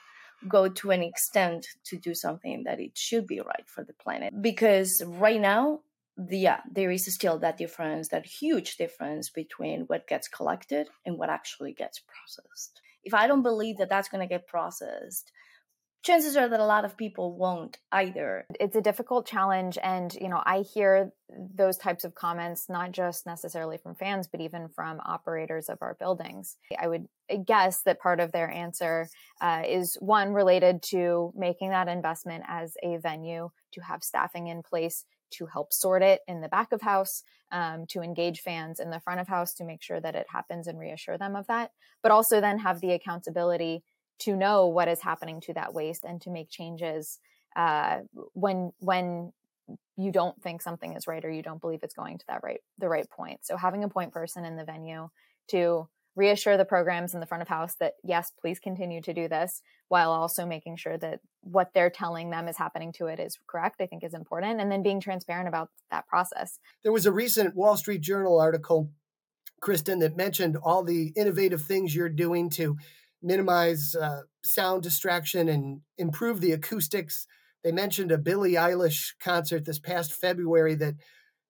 go 0.47 0.67
to 0.67 0.91
an 0.91 1.01
extent 1.01 1.67
to 1.85 1.97
do 1.97 2.13
something 2.13 2.63
that 2.63 2.79
it 2.79 2.97
should 2.97 3.27
be 3.27 3.39
right 3.39 3.63
for 3.65 3.83
the 3.83 3.93
planet. 3.93 4.33
Because 4.41 5.01
right 5.05 5.39
now, 5.39 5.79
the, 6.17 6.37
yeah, 6.37 6.61
there 6.69 6.91
is 6.91 7.11
still 7.13 7.39
that 7.39 7.57
difference, 7.57 8.09
that 8.09 8.25
huge 8.25 8.77
difference 8.77 9.29
between 9.29 9.81
what 9.81 10.07
gets 10.07 10.27
collected 10.27 10.89
and 11.05 11.17
what 11.17 11.29
actually 11.29 11.73
gets 11.73 11.99
processed. 11.99 12.81
If 13.03 13.13
I 13.13 13.27
don't 13.27 13.41
believe 13.41 13.77
that 13.77 13.89
that's 13.89 14.09
going 14.09 14.21
to 14.21 14.31
get 14.31 14.47
processed, 14.47 15.31
chances 16.03 16.35
are 16.35 16.49
that 16.49 16.59
a 16.59 16.65
lot 16.65 16.85
of 16.85 16.97
people 16.97 17.35
won't 17.35 17.77
either. 17.91 18.45
It's 18.59 18.75
a 18.75 18.81
difficult 18.81 19.25
challenge. 19.25 19.77
And, 19.81 20.13
you 20.13 20.27
know, 20.27 20.41
I 20.45 20.63
hear 20.73 21.11
those 21.55 21.77
types 21.77 22.03
of 22.03 22.13
comments, 22.13 22.65
not 22.69 22.91
just 22.91 23.25
necessarily 23.25 23.77
from 23.77 23.95
fans, 23.95 24.27
but 24.27 24.41
even 24.41 24.67
from 24.67 24.99
operators 25.05 25.69
of 25.69 25.77
our 25.81 25.95
buildings. 25.99 26.57
I 26.77 26.87
would 26.87 27.07
guess 27.45 27.81
that 27.83 28.01
part 28.01 28.19
of 28.19 28.31
their 28.31 28.51
answer 28.51 29.07
uh, 29.41 29.63
is 29.67 29.97
one 29.99 30.33
related 30.33 30.83
to 30.89 31.31
making 31.35 31.69
that 31.69 31.87
investment 31.87 32.43
as 32.47 32.75
a 32.83 32.97
venue 32.97 33.49
to 33.73 33.81
have 33.81 34.03
staffing 34.03 34.47
in 34.47 34.61
place 34.61 35.05
to 35.31 35.47
help 35.47 35.73
sort 35.73 36.03
it 36.03 36.21
in 36.27 36.41
the 36.41 36.47
back 36.47 36.71
of 36.71 36.81
house, 36.81 37.23
um, 37.51 37.85
to 37.89 38.01
engage 38.01 38.41
fans 38.41 38.79
in 38.79 38.91
the 38.91 38.99
front 38.99 39.19
of 39.19 39.27
house 39.27 39.53
to 39.55 39.63
make 39.63 39.81
sure 39.81 39.99
that 39.99 40.15
it 40.15 40.27
happens 40.29 40.67
and 40.67 40.77
reassure 40.77 41.17
them 41.17 41.35
of 41.35 41.47
that, 41.47 41.71
but 42.03 42.11
also 42.11 42.39
then 42.39 42.59
have 42.59 42.81
the 42.81 42.91
accountability 42.91 43.83
to 44.23 44.35
know 44.35 44.67
what 44.67 44.87
is 44.87 45.01
happening 45.01 45.41
to 45.41 45.53
that 45.53 45.73
waste 45.73 46.03
and 46.03 46.21
to 46.21 46.29
make 46.29 46.49
changes 46.49 47.19
uh, 47.55 47.99
when 48.33 48.71
when 48.79 49.31
you 49.95 50.11
don't 50.11 50.41
think 50.41 50.61
something 50.61 50.93
is 50.93 51.07
right 51.07 51.23
or 51.23 51.31
you 51.31 51.43
don't 51.43 51.61
believe 51.61 51.79
it's 51.83 51.93
going 51.93 52.17
to 52.17 52.25
that 52.27 52.41
right 52.43 52.61
the 52.79 52.89
right 52.89 53.09
point. 53.09 53.45
So 53.45 53.57
having 53.57 53.83
a 53.83 53.89
point 53.89 54.11
person 54.11 54.45
in 54.45 54.57
the 54.57 54.65
venue 54.65 55.09
to 55.49 55.87
reassure 56.15 56.57
the 56.57 56.65
programs 56.65 57.13
in 57.13 57.19
the 57.19 57.25
front 57.25 57.41
of 57.41 57.47
house 57.47 57.75
that 57.79 57.93
yes, 58.03 58.31
please 58.39 58.59
continue 58.59 59.01
to 59.01 59.13
do 59.13 59.27
this 59.27 59.61
while 59.87 60.11
also 60.11 60.45
making 60.45 60.75
sure 60.75 60.97
that 60.97 61.19
what 61.41 61.71
they're 61.73 61.89
telling 61.89 62.29
them 62.29 62.47
is 62.47 62.57
happening 62.57 62.91
to 62.93 63.07
it 63.07 63.19
is 63.19 63.37
correct, 63.47 63.81
I 63.81 63.87
think 63.87 64.03
is 64.03 64.13
important. 64.13 64.61
And 64.61 64.71
then 64.71 64.83
being 64.83 64.99
transparent 64.99 65.47
about 65.47 65.69
that 65.91 66.07
process. 66.07 66.59
There 66.83 66.91
was 66.91 67.05
a 67.05 67.11
recent 67.11 67.55
Wall 67.55 67.77
Street 67.77 68.01
Journal 68.01 68.39
article, 68.39 68.91
Kristen, 69.59 69.99
that 69.99 70.15
mentioned 70.15 70.55
all 70.57 70.83
the 70.83 71.13
innovative 71.15 71.63
things 71.63 71.95
you're 71.95 72.09
doing 72.09 72.49
to 72.51 72.77
minimize 73.23 73.95
uh, 73.95 74.21
sound 74.43 74.83
distraction 74.83 75.47
and 75.47 75.81
improve 75.97 76.41
the 76.41 76.51
acoustics. 76.51 77.25
They 77.63 77.71
mentioned 77.71 78.11
a 78.11 78.17
Billie 78.17 78.53
Eilish 78.53 79.13
concert 79.21 79.65
this 79.65 79.79
past 79.79 80.13
February 80.13 80.75
that 80.75 80.95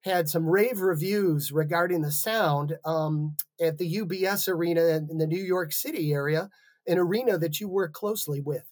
had 0.04 0.30
some 0.30 0.46
rave 0.46 0.80
reviews 0.80 1.52
regarding 1.52 2.02
the 2.02 2.12
sound 2.12 2.78
um, 2.86 3.36
at 3.60 3.78
the 3.78 3.96
UBS 3.98 4.48
Arena 4.48 4.82
in 4.82 5.18
the 5.18 5.28
New 5.28 5.42
York 5.42 5.72
City 5.72 6.14
area, 6.14 6.50
an 6.86 6.98
arena 6.98 7.38
that 7.38 7.60
you 7.60 7.70
work 7.70 7.94
closely 7.94 8.42
with. 8.42 8.66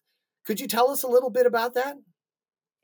Could 0.46 0.60
you 0.60 0.68
tell 0.68 0.90
us 0.92 1.04
a 1.04 1.08
little 1.08 1.30
bit 1.30 1.46
about 1.46 1.74
that? 1.76 1.96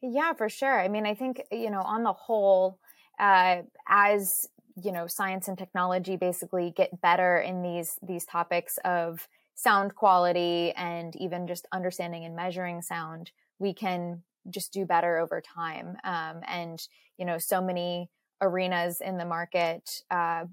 Yeah, 0.02 0.34
for 0.34 0.48
sure. 0.48 0.80
I 0.80 0.88
mean, 0.88 1.06
I 1.06 1.14
think, 1.14 1.42
you 1.52 1.70
know, 1.70 1.82
on 1.82 2.04
the 2.04 2.14
whole, 2.14 2.80
uh, 3.20 3.64
as 3.88 4.48
you 4.84 4.92
know 4.92 5.08
science 5.08 5.48
and 5.48 5.58
technology 5.58 6.16
basically 6.16 6.72
get 6.76 7.02
better 7.02 7.38
in 7.38 7.64
these 7.64 7.98
these 8.02 8.26
topics 8.26 8.78
of 8.86 9.28
sound 9.58 9.96
quality 9.96 10.72
and 10.78 11.16
even 11.16 11.48
just 11.48 11.68
understanding 11.74 12.24
and 12.24 12.36
measuring 12.36 12.80
sound, 12.82 13.32
we 13.58 13.74
can 13.74 14.22
just 14.52 14.72
do 14.72 14.86
better 14.86 15.18
over 15.18 15.42
time. 15.42 15.98
Um, 16.04 16.42
and, 16.48 16.80
you 17.18 17.26
know, 17.26 17.40
so 17.40 17.60
many 17.60 18.12
arenas 18.40 19.02
in 19.02 19.18
the 19.18 19.26
market, 19.26 20.04
uh, 20.12 20.46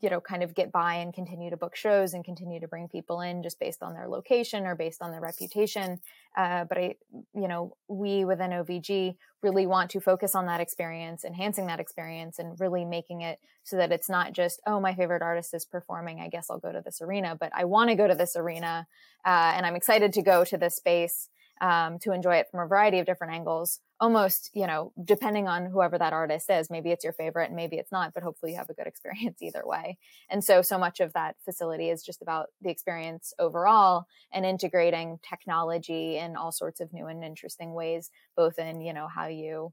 you 0.00 0.10
know, 0.10 0.20
kind 0.20 0.42
of 0.42 0.54
get 0.54 0.70
by 0.70 0.96
and 0.96 1.14
continue 1.14 1.48
to 1.48 1.56
book 1.56 1.74
shows 1.74 2.12
and 2.12 2.24
continue 2.24 2.60
to 2.60 2.68
bring 2.68 2.86
people 2.86 3.20
in 3.20 3.42
just 3.42 3.58
based 3.58 3.82
on 3.82 3.94
their 3.94 4.08
location 4.08 4.66
or 4.66 4.74
based 4.74 5.00
on 5.00 5.10
their 5.10 5.20
reputation. 5.20 6.00
Uh, 6.36 6.64
but 6.64 6.76
I, 6.76 6.96
you 7.34 7.48
know, 7.48 7.76
we 7.88 8.24
within 8.24 8.50
OVG 8.50 9.16
really 9.42 9.66
want 9.66 9.90
to 9.92 10.00
focus 10.00 10.34
on 10.34 10.46
that 10.46 10.60
experience, 10.60 11.24
enhancing 11.24 11.66
that 11.66 11.80
experience, 11.80 12.38
and 12.38 12.58
really 12.60 12.84
making 12.84 13.22
it 13.22 13.38
so 13.64 13.76
that 13.76 13.90
it's 13.90 14.10
not 14.10 14.32
just, 14.32 14.60
oh, 14.66 14.80
my 14.80 14.94
favorite 14.94 15.22
artist 15.22 15.54
is 15.54 15.64
performing. 15.64 16.20
I 16.20 16.28
guess 16.28 16.48
I'll 16.50 16.58
go 16.58 16.72
to 16.72 16.82
this 16.84 17.00
arena, 17.00 17.36
but 17.38 17.50
I 17.54 17.64
want 17.64 17.88
to 17.90 17.96
go 17.96 18.06
to 18.06 18.14
this 18.14 18.36
arena, 18.36 18.86
uh, 19.24 19.52
and 19.54 19.64
I'm 19.64 19.76
excited 19.76 20.12
to 20.12 20.22
go 20.22 20.44
to 20.44 20.58
this 20.58 20.76
space 20.76 21.28
um, 21.60 21.98
to 22.00 22.12
enjoy 22.12 22.36
it 22.36 22.48
from 22.50 22.60
a 22.60 22.66
variety 22.66 22.98
of 22.98 23.06
different 23.06 23.34
angles 23.34 23.80
almost 23.98 24.50
you 24.52 24.66
know 24.66 24.92
depending 25.02 25.48
on 25.48 25.66
whoever 25.66 25.96
that 25.98 26.12
artist 26.12 26.50
is. 26.50 26.70
Maybe 26.70 26.90
it's 26.90 27.04
your 27.04 27.12
favorite 27.12 27.46
and 27.46 27.56
maybe 27.56 27.76
it's 27.76 27.92
not 27.92 28.12
but 28.12 28.22
hopefully 28.22 28.52
you 28.52 28.58
have 28.58 28.70
a 28.70 28.74
good 28.74 28.86
experience 28.86 29.40
either 29.42 29.62
way. 29.64 29.98
And 30.28 30.44
so 30.44 30.62
so 30.62 30.78
much 30.78 31.00
of 31.00 31.12
that 31.14 31.36
facility 31.44 31.90
is 31.90 32.02
just 32.02 32.22
about 32.22 32.48
the 32.60 32.70
experience 32.70 33.32
overall 33.38 34.06
and 34.32 34.44
integrating 34.44 35.18
technology 35.28 36.18
in 36.18 36.36
all 36.36 36.52
sorts 36.52 36.80
of 36.80 36.92
new 36.92 37.06
and 37.06 37.24
interesting 37.24 37.72
ways 37.72 38.10
both 38.36 38.58
in 38.58 38.80
you 38.80 38.92
know 38.92 39.08
how 39.08 39.26
you 39.26 39.72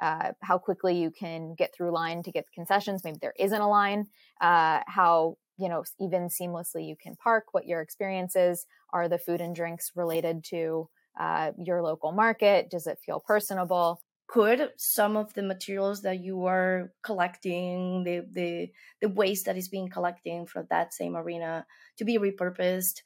uh, 0.00 0.32
how 0.40 0.58
quickly 0.58 1.00
you 1.00 1.10
can 1.10 1.54
get 1.54 1.72
through 1.72 1.92
line 1.92 2.22
to 2.24 2.32
get 2.32 2.50
concessions. 2.52 3.04
Maybe 3.04 3.18
there 3.20 3.34
isn't 3.38 3.60
a 3.60 3.68
line. 3.68 4.06
Uh, 4.40 4.80
how 4.86 5.36
you 5.56 5.68
know 5.68 5.84
even 6.00 6.28
seamlessly 6.28 6.86
you 6.86 6.96
can 7.00 7.14
park 7.16 7.44
what 7.52 7.66
your 7.66 7.80
experiences 7.80 8.66
are 8.92 9.08
the 9.08 9.18
food 9.18 9.40
and 9.40 9.54
drinks 9.54 9.92
related 9.94 10.42
to 10.44 10.88
uh, 11.18 11.52
your 11.58 11.82
local 11.82 12.12
market? 12.12 12.70
Does 12.70 12.86
it 12.86 12.98
feel 13.04 13.20
personable? 13.20 14.00
Could 14.26 14.70
some 14.78 15.16
of 15.16 15.34
the 15.34 15.42
materials 15.42 16.02
that 16.02 16.20
you 16.20 16.46
are 16.46 16.92
collecting, 17.02 18.04
the 18.04 18.26
the 18.30 18.70
the 19.00 19.08
waste 19.08 19.46
that 19.46 19.56
is 19.56 19.68
being 19.68 19.88
collecting 19.88 20.46
from 20.46 20.66
that 20.70 20.94
same 20.94 21.14
arena, 21.16 21.66
to 21.98 22.04
be 22.04 22.18
repurposed 22.18 23.00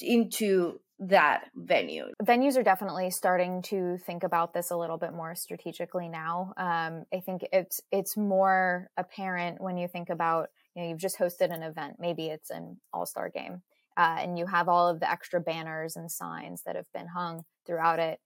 into 0.00 0.80
that 1.00 1.44
venue. 1.56 2.04
Venues 2.22 2.58
are 2.58 2.62
definitely 2.62 3.10
starting 3.10 3.62
to 3.62 3.96
think 3.98 4.22
about 4.22 4.52
this 4.52 4.70
a 4.70 4.76
little 4.76 4.98
bit 4.98 5.14
more 5.14 5.34
strategically 5.34 6.08
now. 6.08 6.52
Um, 6.58 7.04
I 7.12 7.20
think 7.20 7.46
it's 7.52 7.80
it's 7.90 8.16
more 8.16 8.90
apparent 8.98 9.60
when 9.60 9.78
you 9.78 9.88
think 9.88 10.10
about 10.10 10.50
you 10.74 10.82
know 10.82 10.88
you've 10.90 10.98
just 10.98 11.18
hosted 11.18 11.54
an 11.54 11.62
event, 11.62 11.96
maybe 11.98 12.26
it's 12.26 12.50
an 12.50 12.78
all 12.92 13.06
star 13.06 13.30
game, 13.30 13.62
uh, 14.00 14.16
and 14.18 14.38
you 14.38 14.46
have 14.46 14.66
all 14.66 14.88
of 14.88 14.98
the 14.98 15.10
extra 15.10 15.38
banners 15.42 15.94
and 15.94 16.10
signs 16.10 16.62
that 16.64 16.74
have 16.74 16.86
been 16.94 17.06
hung 17.06 17.42
throughout 17.66 17.98
it 17.98 18.18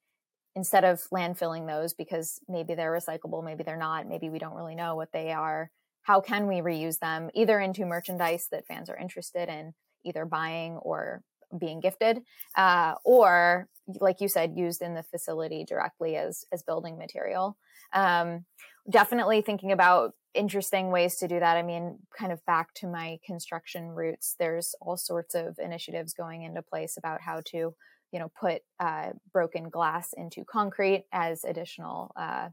instead 0.55 0.85
of 0.85 1.03
landfilling 1.13 1.67
those 1.67 1.95
because 1.95 2.39
maybe 2.49 2.77
they're 2.77 2.93
recyclable 2.93 3.45
maybe 3.45 3.65
they're 3.65 3.77
not 3.77 4.07
maybe 4.07 4.31
we 4.31 4.39
don't 4.39 4.55
really 4.55 4.77
know 4.77 4.95
what 4.95 5.09
they 5.13 5.33
are 5.33 5.69
how 6.03 6.21
can 6.21 6.47
we 6.47 6.59
reuse 6.61 7.01
them 7.01 7.29
either 7.35 7.59
into 7.59 7.85
merchandise 7.85 8.47
that 8.53 8.65
fans 8.69 8.89
are 8.89 8.97
interested 8.97 9.49
in 9.49 9.75
either 10.05 10.25
buying 10.25 10.77
or 10.77 11.23
being 11.59 11.81
gifted 11.81 12.21
uh, 12.57 12.95
or 13.05 13.69
like 14.01 14.21
you 14.21 14.29
said 14.29 14.55
used 14.57 14.81
in 14.83 14.95
the 14.95 15.03
facility 15.03 15.65
directly 15.65 16.17
as 16.17 16.45
as 16.53 16.63
building 16.63 16.97
material 16.99 17.57
um, 17.93 18.45
definitely 18.91 19.41
thinking 19.41 19.73
about 19.73 20.13
interesting 20.35 20.91
ways 20.91 21.17
to 21.17 21.29
do 21.29 21.39
that. 21.39 21.57
I 21.57 21.63
mean, 21.63 21.99
kind 22.17 22.33
of 22.33 22.45
back 22.45 22.75
to 22.75 22.87
my 22.87 23.19
construction 23.25 23.89
roots, 23.89 24.35
there's 24.39 24.75
all 24.81 24.97
sorts 24.97 25.35
of 25.35 25.59
initiatives 25.59 26.13
going 26.13 26.43
into 26.43 26.61
place 26.61 26.97
about 26.97 27.21
how 27.21 27.41
to, 27.47 27.75
you 28.13 28.19
know, 28.19 28.31
put 28.39 28.63
uh, 28.81 29.11
broken 29.33 29.71
glass 29.71 30.13
into 30.17 30.45
concrete 30.45 31.05
as 31.13 31.45
additional, 31.45 32.13
uh, 32.17 32.49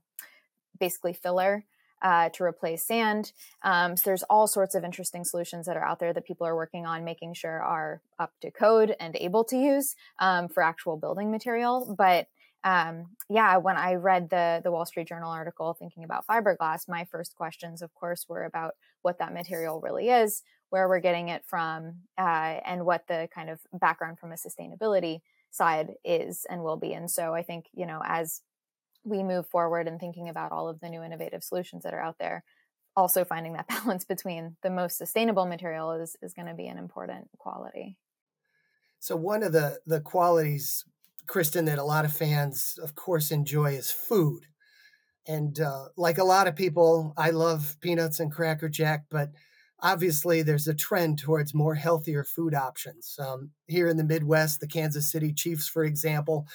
basically 0.80 1.14
filler. 1.14 1.66
Uh, 2.02 2.30
to 2.30 2.44
replace 2.44 2.84
sand. 2.84 3.32
Um, 3.62 3.96
so 3.96 4.02
there's 4.06 4.24
all 4.24 4.48
sorts 4.48 4.74
of 4.74 4.84
interesting 4.84 5.24
solutions 5.24 5.68
that 5.68 5.78
are 5.78 5.86
out 5.86 6.00
there 6.00 6.14
that 6.14 6.26
people 6.26 6.48
are 6.48 6.56
working 6.56 6.84
on 6.84 7.04
making 7.04 7.36
sure 7.36 7.62
are 7.62 8.02
up 8.18 8.34
to 8.42 8.50
code 8.50 8.96
and 9.00 9.16
able 9.18 9.44
to 9.44 9.56
use 9.56 9.96
um, 10.18 10.48
for 10.48 10.64
actual 10.64 10.98
building 10.98 11.30
material. 11.30 11.94
But 11.96 12.26
um, 12.64 13.08
yeah, 13.30 13.58
when 13.58 13.78
I 13.78 13.96
read 13.96 14.30
the 14.30 14.62
the 14.64 14.72
Wall 14.72 14.86
Street 14.86 15.08
Journal 15.08 15.32
article 15.32 15.74
thinking 15.74 16.04
about 16.04 16.26
fiberglass, 16.28 16.88
my 16.88 17.06
first 17.06 17.36
questions, 17.36 17.82
of 17.82 17.94
course, 17.96 18.26
were 18.30 18.44
about 18.44 18.76
what 19.02 19.20
that 19.20 19.34
material 19.34 19.82
really 19.82 20.10
is, 20.10 20.44
where 20.70 20.88
we're 20.88 21.00
getting 21.00 21.30
it 21.30 21.44
from, 21.46 22.02
uh, 22.18 22.60
and 22.66 22.86
what 22.86 23.08
the 23.08 23.28
kind 23.34 23.50
of 23.50 23.60
background 23.74 24.20
from 24.20 24.32
a 24.32 24.36
sustainability 24.36 25.22
side 25.50 25.94
is 26.06 26.46
and 26.50 26.64
will 26.64 26.78
be. 26.78 26.94
And 26.94 27.10
so 27.10 27.34
I 27.34 27.42
think 27.42 27.66
you 27.74 27.86
know 27.86 28.02
as 28.06 28.42
we 29.04 29.24
move 29.24 29.48
forward 29.48 29.88
and 29.88 30.00
thinking 30.00 30.30
about 30.30 30.52
all 30.52 30.70
of 30.70 30.80
the 30.80 30.90
new 30.90 31.04
innovative 31.04 31.44
solutions 31.44 31.84
that 31.84 31.94
are 31.94 32.02
out 32.02 32.18
there, 32.20 32.44
also 32.96 33.24
finding 33.24 33.54
that 33.54 33.68
balance 33.86 34.06
between 34.06 34.56
the 34.64 34.70
most 34.70 34.98
sustainable 34.98 35.46
material 35.46 35.92
is 35.92 36.16
is 36.22 36.34
going 36.34 36.48
to 36.48 36.54
be 36.54 36.68
an 36.68 36.78
important 36.78 37.30
quality. 37.38 37.98
So 39.00 39.16
one 39.16 39.44
of 39.44 39.52
the 39.52 39.80
the 39.86 40.02
qualities 40.02 40.86
Kristen, 41.32 41.66
that 41.66 41.80
a 41.80 41.84
lot 41.84 42.04
of 42.06 42.12
fans, 42.12 42.78
of 42.84 42.96
course, 42.96 43.32
enjoy 43.32 43.74
is 43.74 43.90
food. 43.90 44.48
And 45.26 45.58
uh, 45.60 45.86
like 45.96 46.18
a 46.18 46.26
lot 46.26 46.48
of 46.48 46.58
people, 46.58 47.14
I 47.16 47.30
love 47.30 47.78
peanuts 47.80 48.20
and 48.20 48.32
Cracker 48.32 48.70
Jack, 48.70 49.06
but 49.10 49.30
obviously 49.80 50.42
there's 50.42 50.68
a 50.68 50.74
trend 50.74 51.20
towards 51.20 51.54
more 51.54 51.76
healthier 51.76 52.24
food 52.24 52.54
options. 52.54 53.16
Um, 53.20 53.52
here 53.68 53.88
in 53.88 53.98
the 53.98 54.04
Midwest, 54.04 54.60
the 54.60 54.68
Kansas 54.68 55.12
City 55.12 55.32
Chiefs, 55.32 55.70
for 55.70 55.84
example, 55.84 56.48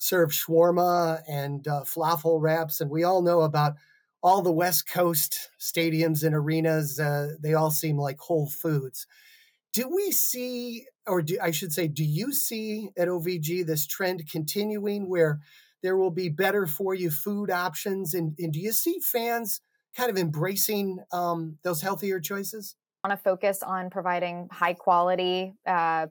serve 0.00 0.30
shawarma 0.30 1.22
and 1.28 1.68
uh, 1.68 1.82
falafel 1.84 2.40
wraps, 2.40 2.80
and 2.80 2.90
we 2.90 3.04
all 3.04 3.22
know 3.22 3.42
about 3.42 3.74
all 4.22 4.42
the 4.42 4.52
West 4.52 4.88
Coast 4.88 5.50
stadiums 5.60 6.24
and 6.24 6.34
arenas. 6.34 6.98
Uh, 6.98 7.34
they 7.40 7.54
all 7.54 7.70
seem 7.70 7.96
like 7.98 8.18
Whole 8.18 8.48
Foods. 8.48 9.06
Do 9.72 9.88
we 9.88 10.10
see, 10.10 10.86
or 11.06 11.22
do, 11.22 11.38
I 11.40 11.52
should 11.52 11.72
say, 11.72 11.86
do 11.86 12.04
you 12.04 12.32
see 12.32 12.90
at 12.98 13.08
OVG 13.08 13.64
this 13.64 13.86
trend 13.86 14.28
continuing 14.30 15.08
where 15.08 15.40
there 15.82 15.96
will 15.96 16.10
be 16.10 16.28
better 16.28 16.66
for 16.66 16.94
you 16.94 17.10
food 17.10 17.50
options? 17.50 18.14
And, 18.14 18.34
and 18.38 18.52
do 18.52 18.58
you 18.58 18.72
see 18.72 18.98
fans 19.00 19.60
kind 19.96 20.10
of 20.10 20.16
embracing 20.16 20.98
um, 21.12 21.58
those 21.62 21.82
healthier 21.82 22.20
choices? 22.20 22.74
Want 23.04 23.18
to 23.18 23.22
focus 23.22 23.62
on 23.62 23.90
providing 23.90 24.48
high 24.50 24.74
quality 24.74 25.54
uh, 25.66 26.08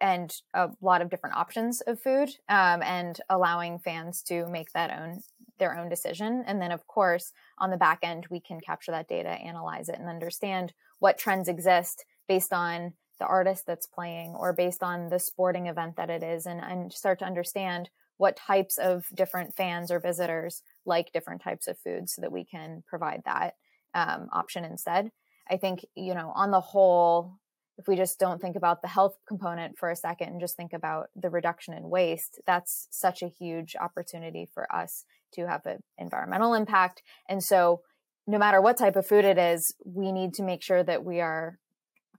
and 0.00 0.34
a 0.54 0.68
lot 0.80 1.02
of 1.02 1.10
different 1.10 1.36
options 1.36 1.80
of 1.82 2.00
food 2.00 2.30
um, 2.48 2.82
and 2.82 3.20
allowing 3.28 3.78
fans 3.78 4.22
to 4.22 4.46
make 4.46 4.72
that 4.72 4.90
own 4.90 5.22
their 5.58 5.76
own 5.76 5.88
decision. 5.88 6.44
And 6.46 6.62
then 6.62 6.70
of 6.70 6.86
course 6.86 7.32
on 7.58 7.70
the 7.70 7.76
back 7.76 8.00
end 8.02 8.26
we 8.30 8.40
can 8.40 8.60
capture 8.60 8.92
that 8.92 9.08
data 9.08 9.30
analyze 9.30 9.88
it 9.88 9.98
and 9.98 10.08
understand 10.08 10.72
what 11.00 11.18
trends 11.18 11.48
exist 11.48 12.04
based 12.28 12.52
on 12.52 12.92
the 13.18 13.26
artist 13.26 13.66
that's 13.66 13.86
playing 13.86 14.34
or 14.38 14.52
based 14.52 14.82
on 14.82 15.08
the 15.08 15.18
sporting 15.18 15.66
event 15.66 15.96
that 15.96 16.10
it 16.10 16.22
is 16.22 16.46
and, 16.46 16.60
and 16.60 16.92
start 16.92 17.18
to 17.18 17.24
understand 17.24 17.90
what 18.16 18.36
types 18.36 18.78
of 18.78 19.06
different 19.14 19.54
fans 19.56 19.90
or 19.90 19.98
visitors 19.98 20.62
like 20.84 21.12
different 21.12 21.42
types 21.42 21.66
of 21.66 21.78
food 21.78 22.08
so 22.08 22.20
that 22.20 22.32
we 22.32 22.44
can 22.44 22.82
provide 22.86 23.22
that 23.24 23.54
um, 23.94 24.28
option 24.32 24.64
instead. 24.64 25.10
I 25.50 25.56
think 25.56 25.84
you 25.94 26.14
know 26.14 26.32
on 26.34 26.50
the 26.50 26.60
whole 26.60 27.38
if 27.78 27.86
we 27.86 27.96
just 27.96 28.18
don't 28.18 28.40
think 28.40 28.56
about 28.56 28.82
the 28.82 28.88
health 28.88 29.16
component 29.26 29.78
for 29.78 29.88
a 29.88 29.96
second 29.96 30.28
and 30.28 30.40
just 30.40 30.56
think 30.56 30.72
about 30.72 31.06
the 31.14 31.30
reduction 31.30 31.74
in 31.74 31.88
waste, 31.88 32.40
that's 32.46 32.88
such 32.90 33.22
a 33.22 33.28
huge 33.28 33.76
opportunity 33.80 34.48
for 34.52 34.70
us 34.74 35.04
to 35.34 35.46
have 35.46 35.64
an 35.64 35.78
environmental 35.96 36.54
impact. 36.54 37.02
And 37.28 37.42
so, 37.42 37.82
no 38.26 38.36
matter 38.36 38.60
what 38.60 38.76
type 38.76 38.96
of 38.96 39.06
food 39.06 39.24
it 39.24 39.38
is, 39.38 39.74
we 39.86 40.12
need 40.12 40.34
to 40.34 40.42
make 40.42 40.62
sure 40.62 40.82
that 40.82 41.04
we 41.04 41.20
are 41.20 41.58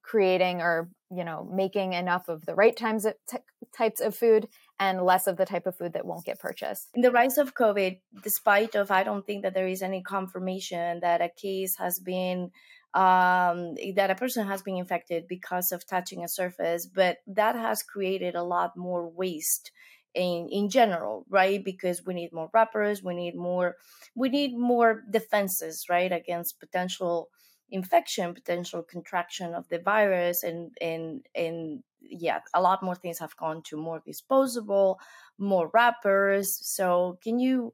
creating 0.01 0.59
or 0.59 0.89
you 1.11 1.23
know 1.23 1.47
making 1.53 1.93
enough 1.93 2.27
of 2.29 2.45
the 2.45 2.55
right 2.55 2.75
times 2.75 3.05
of 3.05 3.13
t- 3.29 3.37
types 3.77 4.01
of 4.01 4.15
food 4.15 4.47
and 4.79 5.03
less 5.03 5.27
of 5.27 5.37
the 5.37 5.45
type 5.45 5.67
of 5.67 5.75
food 5.75 5.93
that 5.93 6.05
won't 6.05 6.25
get 6.25 6.39
purchased. 6.39 6.87
In 6.95 7.01
the 7.01 7.11
rise 7.11 7.37
of 7.37 7.53
COVID, 7.53 7.99
despite 8.23 8.75
of 8.75 8.89
I 8.89 9.03
don't 9.03 9.25
think 9.25 9.43
that 9.43 9.53
there 9.53 9.67
is 9.67 9.81
any 9.81 10.01
confirmation 10.01 11.01
that 11.01 11.21
a 11.21 11.29
case 11.29 11.75
has 11.77 11.99
been 11.99 12.49
um, 12.93 13.75
that 13.95 14.09
a 14.11 14.15
person 14.15 14.47
has 14.47 14.61
been 14.61 14.77
infected 14.77 15.27
because 15.27 15.71
of 15.71 15.85
touching 15.85 16.23
a 16.23 16.27
surface, 16.27 16.85
but 16.87 17.17
that 17.27 17.55
has 17.55 17.83
created 17.83 18.35
a 18.35 18.43
lot 18.43 18.75
more 18.75 19.07
waste 19.07 19.71
in 20.13 20.49
in 20.49 20.69
general, 20.69 21.25
right? 21.29 21.63
Because 21.63 22.03
we 22.05 22.13
need 22.13 22.33
more 22.33 22.49
wrappers, 22.53 23.03
we 23.03 23.13
need 23.13 23.35
more, 23.35 23.75
we 24.15 24.29
need 24.29 24.57
more 24.57 25.03
defenses, 25.11 25.85
right, 25.89 26.11
against 26.11 26.59
potential 26.59 27.29
infection, 27.69 28.33
potential 28.33 28.81
contraction 28.83 29.53
of 29.53 29.67
the 29.69 29.79
virus, 29.79 30.43
and 30.43 30.75
and 30.81 31.27
and 31.35 31.83
yeah, 32.01 32.39
a 32.53 32.61
lot 32.61 32.81
more 32.81 32.95
things 32.95 33.19
have 33.19 33.35
gone 33.37 33.61
to 33.63 33.77
more 33.77 34.01
disposable, 34.05 34.99
more 35.37 35.69
wrappers. 35.73 36.57
So, 36.65 37.19
can 37.21 37.39
you 37.39 37.73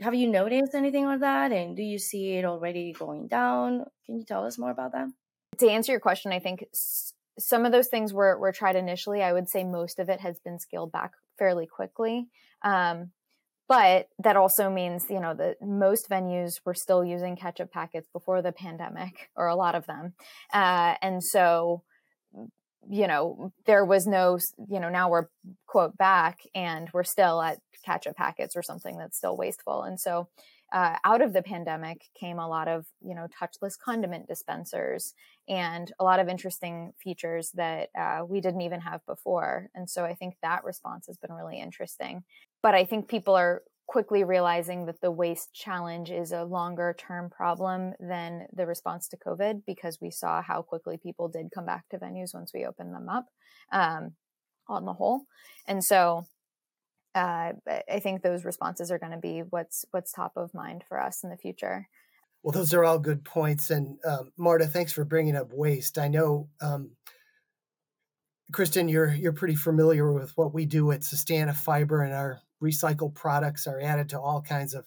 have 0.00 0.14
you 0.14 0.28
noticed 0.28 0.74
anything 0.74 1.04
like 1.04 1.20
that? 1.20 1.52
And 1.52 1.76
do 1.76 1.82
you 1.82 1.98
see 1.98 2.34
it 2.34 2.44
already 2.44 2.92
going 2.92 3.28
down? 3.28 3.84
Can 4.04 4.18
you 4.18 4.24
tell 4.24 4.44
us 4.44 4.58
more 4.58 4.70
about 4.70 4.92
that? 4.92 5.08
To 5.58 5.68
answer 5.68 5.92
your 5.92 6.00
question, 6.00 6.32
I 6.32 6.38
think 6.38 6.66
some 7.38 7.64
of 7.64 7.72
those 7.72 7.88
things 7.88 8.12
were, 8.12 8.38
were 8.38 8.52
tried 8.52 8.76
initially. 8.76 9.22
I 9.22 9.32
would 9.32 9.48
say 9.48 9.64
most 9.64 9.98
of 9.98 10.08
it 10.08 10.20
has 10.20 10.38
been 10.38 10.58
scaled 10.58 10.92
back 10.92 11.12
fairly 11.38 11.66
quickly. 11.66 12.28
Um, 12.62 13.12
but 13.68 14.08
that 14.22 14.36
also 14.36 14.70
means, 14.70 15.06
you 15.10 15.20
know, 15.20 15.34
that 15.34 15.56
most 15.60 16.08
venues 16.08 16.60
were 16.64 16.74
still 16.74 17.04
using 17.04 17.36
ketchup 17.36 17.72
packets 17.72 18.08
before 18.12 18.40
the 18.40 18.52
pandemic, 18.52 19.30
or 19.36 19.48
a 19.48 19.56
lot 19.56 19.74
of 19.74 19.86
them. 19.86 20.14
Uh, 20.52 20.94
and 21.02 21.22
so, 21.22 21.82
you 22.88 23.06
know, 23.06 23.52
there 23.66 23.84
was 23.84 24.06
no, 24.06 24.38
you 24.68 24.80
know, 24.80 24.88
now 24.88 25.10
we're 25.10 25.26
quote 25.66 25.96
back 25.96 26.40
and 26.54 26.88
we're 26.92 27.04
still 27.04 27.40
at 27.42 27.58
catch 27.84 28.04
ketchup 28.04 28.16
packets 28.16 28.56
or 28.56 28.62
something 28.62 28.96
that's 28.96 29.16
still 29.16 29.36
wasteful. 29.36 29.82
And 29.82 29.98
so, 30.00 30.28
uh, 30.72 30.96
out 31.04 31.22
of 31.22 31.32
the 31.32 31.42
pandemic 31.42 32.02
came 32.18 32.38
a 32.38 32.48
lot 32.48 32.66
of 32.66 32.86
you 33.00 33.14
know 33.14 33.28
touchless 33.40 33.78
condiment 33.78 34.26
dispensers 34.26 35.14
and 35.48 35.92
a 36.00 36.04
lot 36.04 36.18
of 36.18 36.28
interesting 36.28 36.92
features 37.02 37.50
that 37.54 37.88
uh, 37.96 38.24
we 38.26 38.40
didn't 38.40 38.62
even 38.62 38.80
have 38.80 39.00
before 39.06 39.68
and 39.74 39.88
so 39.88 40.04
i 40.04 40.14
think 40.14 40.34
that 40.42 40.64
response 40.64 41.06
has 41.06 41.16
been 41.18 41.32
really 41.32 41.60
interesting 41.60 42.24
but 42.62 42.74
i 42.74 42.84
think 42.84 43.08
people 43.08 43.34
are 43.34 43.62
quickly 43.96 44.24
realizing 44.24 44.84
that 44.84 45.00
the 45.00 45.10
waste 45.10 45.54
challenge 45.54 46.10
is 46.10 46.30
a 46.30 46.44
longer 46.44 46.94
term 46.98 47.30
problem 47.30 47.94
than 47.98 48.46
the 48.52 48.66
response 48.66 49.08
to 49.08 49.16
covid 49.16 49.62
because 49.66 50.02
we 50.02 50.10
saw 50.10 50.42
how 50.42 50.60
quickly 50.60 50.98
people 50.98 51.28
did 51.28 51.46
come 51.54 51.64
back 51.64 51.88
to 51.88 51.96
venues 51.96 52.34
once 52.34 52.50
we 52.52 52.66
opened 52.66 52.94
them 52.94 53.08
up 53.08 53.24
um, 53.72 54.12
on 54.68 54.84
the 54.84 54.92
whole 54.92 55.22
and 55.66 55.82
so 55.82 56.26
uh, 57.14 57.54
I 57.90 58.00
think 58.00 58.20
those 58.20 58.44
responses 58.44 58.90
are 58.90 58.98
going 58.98 59.12
to 59.12 59.18
be 59.18 59.38
what's 59.48 59.86
what's 59.92 60.12
top 60.12 60.32
of 60.36 60.52
mind 60.52 60.84
for 60.86 61.00
us 61.00 61.24
in 61.24 61.30
the 61.30 61.38
future. 61.38 61.88
Well, 62.42 62.52
those 62.52 62.74
are 62.74 62.84
all 62.84 62.98
good 62.98 63.24
points, 63.24 63.70
and 63.70 63.96
um, 64.04 64.32
Marta, 64.36 64.66
thanks 64.66 64.92
for 64.92 65.06
bringing 65.06 65.34
up 65.34 65.48
waste. 65.50 65.96
I 65.96 66.08
know, 66.08 66.50
um, 66.60 66.90
Kristen, 68.52 68.90
you're 68.90 69.14
you're 69.14 69.32
pretty 69.32 69.54
familiar 69.54 70.12
with 70.12 70.36
what 70.36 70.52
we 70.52 70.66
do 70.66 70.92
at 70.92 71.00
Sustana 71.00 71.56
Fiber, 71.56 72.02
and 72.02 72.12
our 72.12 72.42
recycled 72.62 73.14
products 73.14 73.66
are 73.66 73.80
added 73.80 74.08
to 74.10 74.20
all 74.20 74.42
kinds 74.42 74.74
of 74.74 74.86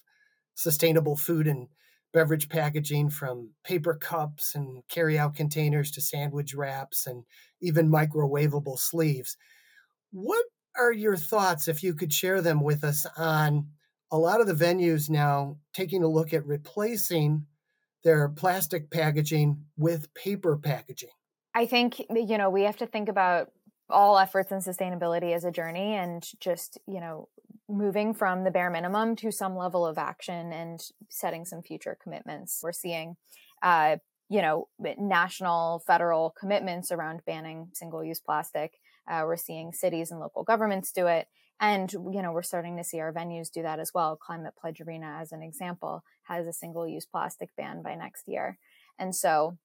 sustainable 0.54 1.16
food 1.16 1.46
and 1.46 1.68
beverage 2.12 2.48
packaging, 2.48 3.08
from 3.08 3.50
paper 3.62 3.94
cups 3.94 4.54
and 4.54 4.82
carry-out 4.88 5.34
containers 5.34 5.92
to 5.92 6.00
sandwich 6.00 6.54
wraps, 6.54 7.06
and 7.06 7.24
even 7.60 7.88
microwavable 7.88 8.78
sleeves. 8.78 9.36
What 10.10 10.44
are 10.76 10.92
your 10.92 11.16
thoughts, 11.16 11.68
if 11.68 11.82
you 11.82 11.94
could 11.94 12.12
share 12.12 12.40
them 12.40 12.60
with 12.60 12.82
us, 12.82 13.06
on 13.16 13.68
a 14.10 14.18
lot 14.18 14.40
of 14.40 14.48
the 14.48 14.54
venues 14.54 15.08
now 15.08 15.58
taking 15.72 16.02
a 16.02 16.08
look 16.08 16.32
at 16.32 16.44
replacing 16.46 17.46
their 18.02 18.28
plastic 18.28 18.90
packaging 18.90 19.66
with 19.76 20.12
paper 20.14 20.56
packaging? 20.56 21.10
I 21.54 21.66
think, 21.66 22.00
you 22.10 22.38
know, 22.38 22.50
we 22.50 22.62
have 22.62 22.78
to 22.78 22.86
think 22.86 23.08
about 23.08 23.52
all 23.88 24.18
efforts 24.18 24.50
in 24.50 24.58
sustainability 24.58 25.34
as 25.34 25.44
a 25.44 25.50
journey 25.50 25.94
and 25.94 26.28
just, 26.40 26.78
you 26.86 27.00
know, 27.00 27.28
moving 27.70 28.14
from 28.14 28.44
the 28.44 28.50
bare 28.50 28.70
minimum 28.70 29.16
to 29.16 29.30
some 29.30 29.56
level 29.56 29.86
of 29.86 29.98
action 29.98 30.52
and 30.52 30.80
setting 31.08 31.44
some 31.44 31.62
future 31.62 31.96
commitments. 32.02 32.60
We're 32.62 32.72
seeing, 32.72 33.16
uh, 33.62 33.96
you 34.28 34.42
know, 34.42 34.68
national, 34.98 35.82
federal 35.86 36.34
commitments 36.38 36.90
around 36.90 37.24
banning 37.26 37.68
single 37.72 38.04
use 38.04 38.20
plastic. 38.20 38.74
Uh, 39.10 39.22
we're 39.24 39.36
seeing 39.36 39.72
cities 39.72 40.10
and 40.10 40.20
local 40.20 40.44
governments 40.44 40.92
do 40.92 41.06
it. 41.06 41.26
And, 41.60 41.92
you 41.92 42.22
know, 42.22 42.32
we're 42.32 42.42
starting 42.42 42.76
to 42.78 42.84
see 42.84 43.00
our 43.00 43.12
venues 43.12 43.50
do 43.50 43.62
that 43.62 43.80
as 43.80 43.92
well. 43.94 44.16
Climate 44.16 44.54
Pledge 44.58 44.80
Arena, 44.80 45.18
as 45.20 45.30
an 45.30 45.42
example, 45.42 46.02
has 46.22 46.46
a 46.46 46.52
single 46.52 46.88
use 46.88 47.04
plastic 47.04 47.50
ban 47.56 47.82
by 47.82 47.94
next 47.94 48.24
year. 48.26 48.58
And 48.98 49.14
so 49.14 49.58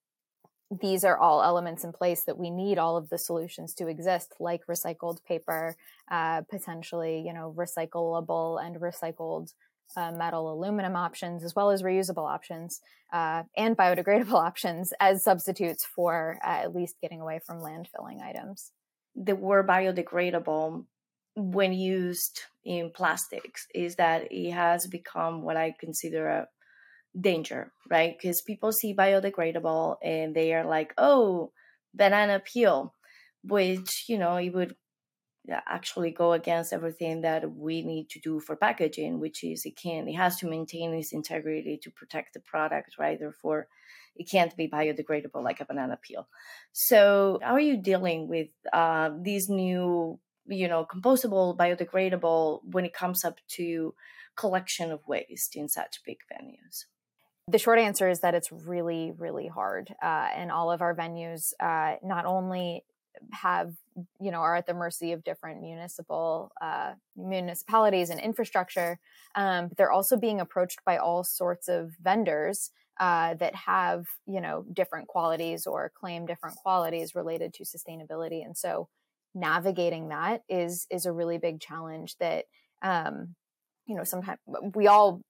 these 0.71 1.03
are 1.03 1.17
all 1.17 1.43
elements 1.43 1.83
in 1.83 1.93
place 1.93 2.23
that 2.23 2.37
we 2.37 2.49
need 2.49 2.77
all 2.77 2.97
of 2.97 3.09
the 3.09 3.17
solutions 3.17 3.73
to 3.75 3.87
exist, 3.87 4.33
like 4.39 4.65
recycled 4.67 5.23
paper, 5.23 5.75
uh, 6.09 6.41
potentially, 6.49 7.23
you 7.25 7.33
know, 7.33 7.53
recyclable 7.55 8.63
and 8.63 8.77
recycled 8.77 9.53
uh, 9.95 10.11
metal 10.11 10.51
aluminum 10.51 10.95
options, 10.95 11.43
as 11.43 11.55
well 11.55 11.69
as 11.69 11.83
reusable 11.83 12.27
options 12.29 12.81
uh, 13.13 13.43
and 13.55 13.77
biodegradable 13.77 14.33
options 14.45 14.93
as 14.99 15.23
substitutes 15.23 15.85
for 15.85 16.39
uh, 16.43 16.63
at 16.63 16.75
least 16.75 16.95
getting 17.01 17.21
away 17.21 17.39
from 17.45 17.59
landfilling 17.59 18.21
items. 18.21 18.71
The 19.15 19.35
word 19.35 19.67
biodegradable 19.67 20.85
when 21.35 21.73
used 21.73 22.41
in 22.63 22.89
plastics 22.89 23.67
is 23.73 23.95
that 23.95 24.31
it 24.31 24.51
has 24.51 24.87
become 24.87 25.43
what 25.43 25.57
I 25.57 25.75
consider 25.79 26.27
a 26.27 26.47
danger, 27.19 27.71
right? 27.89 28.15
Because 28.17 28.41
people 28.41 28.71
see 28.71 28.95
biodegradable 28.95 29.97
and 30.03 30.35
they 30.35 30.53
are 30.53 30.65
like, 30.65 30.93
oh, 30.97 31.51
banana 31.93 32.41
peel, 32.43 32.93
which, 33.43 34.05
you 34.07 34.17
know, 34.17 34.35
it 34.37 34.53
would 34.53 34.75
actually 35.67 36.11
go 36.11 36.33
against 36.33 36.73
everything 36.73 37.21
that 37.21 37.49
we 37.51 37.83
need 37.83 38.09
to 38.09 38.19
do 38.19 38.39
for 38.39 38.55
packaging, 38.55 39.19
which 39.19 39.43
is 39.43 39.65
it 39.65 39.77
can, 39.81 40.07
it 40.07 40.15
has 40.15 40.37
to 40.37 40.47
maintain 40.47 40.93
its 40.93 41.13
integrity 41.13 41.79
to 41.81 41.91
protect 41.91 42.33
the 42.33 42.39
product, 42.39 42.95
right? 42.97 43.19
Therefore, 43.19 43.67
it 44.15 44.29
can't 44.29 44.55
be 44.55 44.67
biodegradable 44.67 45.43
like 45.43 45.59
a 45.59 45.65
banana 45.65 45.99
peel. 46.01 46.27
So, 46.71 47.39
how 47.41 47.53
are 47.53 47.59
you 47.59 47.77
dealing 47.77 48.27
with 48.27 48.47
uh, 48.71 49.11
these 49.21 49.49
new, 49.49 50.19
you 50.47 50.67
know, 50.67 50.85
compostable, 50.85 51.55
biodegradable 51.55 52.61
when 52.63 52.85
it 52.85 52.93
comes 52.93 53.23
up 53.23 53.39
to 53.49 53.93
collection 54.35 54.91
of 54.91 55.01
waste 55.07 55.55
in 55.55 55.67
such 55.69 56.01
big 56.05 56.17
venues? 56.31 56.85
The 57.47 57.59
short 57.59 57.77
answer 57.77 58.09
is 58.09 58.21
that 58.21 58.33
it's 58.33 58.51
really, 58.51 59.11
really 59.17 59.47
hard. 59.47 59.93
Uh, 60.01 60.29
and 60.35 60.51
all 60.51 60.71
of 60.71 60.81
our 60.81 60.95
venues 60.95 61.53
uh, 61.59 61.95
not 62.03 62.25
only 62.25 62.83
have 63.31 63.73
you 64.19 64.31
know 64.31 64.39
are 64.39 64.55
at 64.55 64.67
the 64.67 64.73
mercy 64.73 65.11
of 65.13 65.23
different 65.23 65.61
municipal 65.61 66.51
uh, 66.61 66.93
municipalities 67.15 68.09
and 68.09 68.19
infrastructure 68.19 68.99
um, 69.35 69.69
but 69.69 69.77
they're 69.77 69.91
also 69.91 70.17
being 70.17 70.41
approached 70.41 70.79
by 70.85 70.97
all 70.97 71.23
sorts 71.23 71.69
of 71.69 71.93
vendors 72.01 72.71
uh, 72.99 73.33
that 73.35 73.55
have 73.55 74.05
you 74.25 74.41
know 74.41 74.65
different 74.73 75.07
qualities 75.07 75.65
or 75.65 75.91
claim 75.95 76.25
different 76.25 76.57
qualities 76.57 77.15
related 77.15 77.53
to 77.53 77.63
sustainability 77.63 78.43
and 78.43 78.57
so 78.57 78.89
navigating 79.33 80.09
that 80.09 80.43
is 80.49 80.87
is 80.89 81.05
a 81.05 81.11
really 81.11 81.37
big 81.37 81.59
challenge 81.59 82.17
that 82.19 82.45
um, 82.81 83.35
you 83.85 83.95
know 83.95 84.03
sometimes 84.03 84.39
we 84.73 84.87
all 84.87 85.21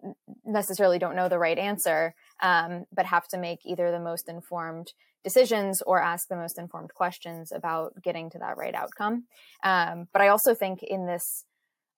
necessarily 0.45 0.99
don't 0.99 1.15
know 1.15 1.29
the 1.29 1.39
right 1.39 1.57
answer 1.57 2.15
um, 2.41 2.85
but 2.93 3.05
have 3.05 3.27
to 3.27 3.37
make 3.37 3.59
either 3.65 3.91
the 3.91 3.99
most 3.99 4.29
informed 4.29 4.93
decisions 5.23 5.81
or 5.81 6.01
ask 6.01 6.27
the 6.27 6.35
most 6.35 6.57
informed 6.57 6.93
questions 6.93 7.51
about 7.51 7.93
getting 8.01 8.29
to 8.29 8.37
that 8.37 8.57
right 8.57 8.75
outcome. 8.75 9.25
Um, 9.63 10.07
but 10.13 10.21
i 10.21 10.27
also 10.27 10.53
think 10.53 10.83
in 10.83 11.05
this 11.05 11.45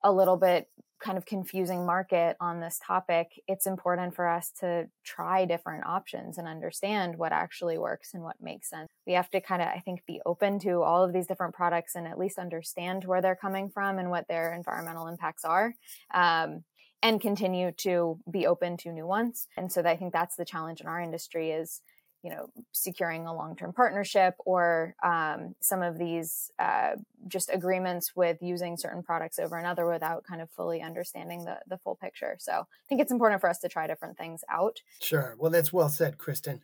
a 0.04 0.12
little 0.12 0.38
bit 0.38 0.68
kind 1.00 1.18
of 1.18 1.26
confusing 1.26 1.86
market 1.86 2.36
on 2.40 2.60
this 2.60 2.80
topic, 2.84 3.42
it's 3.48 3.66
important 3.66 4.16
for 4.16 4.28
us 4.28 4.52
to 4.60 4.88
try 5.04 5.46
different 5.46 5.86
options 5.86 6.38
and 6.38 6.48
understand 6.48 7.18
what 7.18 7.32
actually 7.32 7.78
works 7.78 8.14
and 8.14 8.24
what 8.24 8.36
makes 8.42 8.70
sense. 8.70 8.88
We 9.06 9.14
have 9.14 9.30
to 9.32 9.42
kind 9.42 9.62
of, 9.62 9.68
I 9.68 9.80
think, 9.80 10.06
be 10.06 10.22
open 10.26 10.60
to 10.60 10.82
all 10.82 11.04
of 11.04 11.14
these 11.14 11.28
different 11.28 11.54
products 11.56 11.96
and 11.96 12.08
at 12.08 12.18
least 12.18 12.40
understand 12.40 13.06
where 13.06 13.22
they're 13.22 13.36
coming 13.36 13.70
from 13.70 14.00
and 14.00 14.10
what 14.10 14.28
their 14.28 14.54
environmental 14.54 15.08
impacts 15.08 15.46
are. 15.46 15.74
Um, 16.14 16.64
and 17.04 17.22
continue 17.22 17.72
to 17.72 18.20
be 18.30 18.48
open 18.48 18.76
to 18.76 18.92
new 18.92 19.06
ones. 19.06 19.48
And 19.56 19.72
so 19.72 19.82
I 19.82 19.96
think 19.96 20.14
that's 20.14 20.36
the 20.36 20.46
challenge 20.46 20.82
in 20.82 20.88
our 20.88 21.00
industry 21.00 21.52
is 21.52 21.82
you 22.28 22.36
know 22.36 22.50
securing 22.74 23.26
a 23.26 23.34
long-term 23.34 23.72
partnership 23.72 24.36
or 24.40 24.94
um, 25.02 25.56
some 25.62 25.82
of 25.82 25.98
these 25.98 26.52
uh, 26.60 26.92
just 27.30 27.50
agreements 27.54 28.18
with 28.18 28.38
using 28.42 28.76
certain 28.76 29.02
products 29.02 29.40
over 29.40 29.58
another 29.58 29.88
without 29.88 30.26
kind 30.26 30.42
of 30.42 30.50
fully 30.50 30.82
understanding 30.82 31.46
the, 31.46 31.58
the 31.68 31.78
full 31.78 31.96
picture. 31.96 32.36
So 32.38 32.52
i 32.52 32.86
think 32.90 33.00
it's 33.00 33.14
important 33.14 33.40
for 33.40 33.50
us 33.50 33.60
to 33.60 33.70
try 33.70 33.88
different 33.88 34.18
things 34.18 34.44
out. 34.52 34.82
Sure. 35.02 35.38
Well 35.40 35.50
that's 35.50 35.72
well 35.72 35.88
said 35.88 36.18
kristen. 36.18 36.60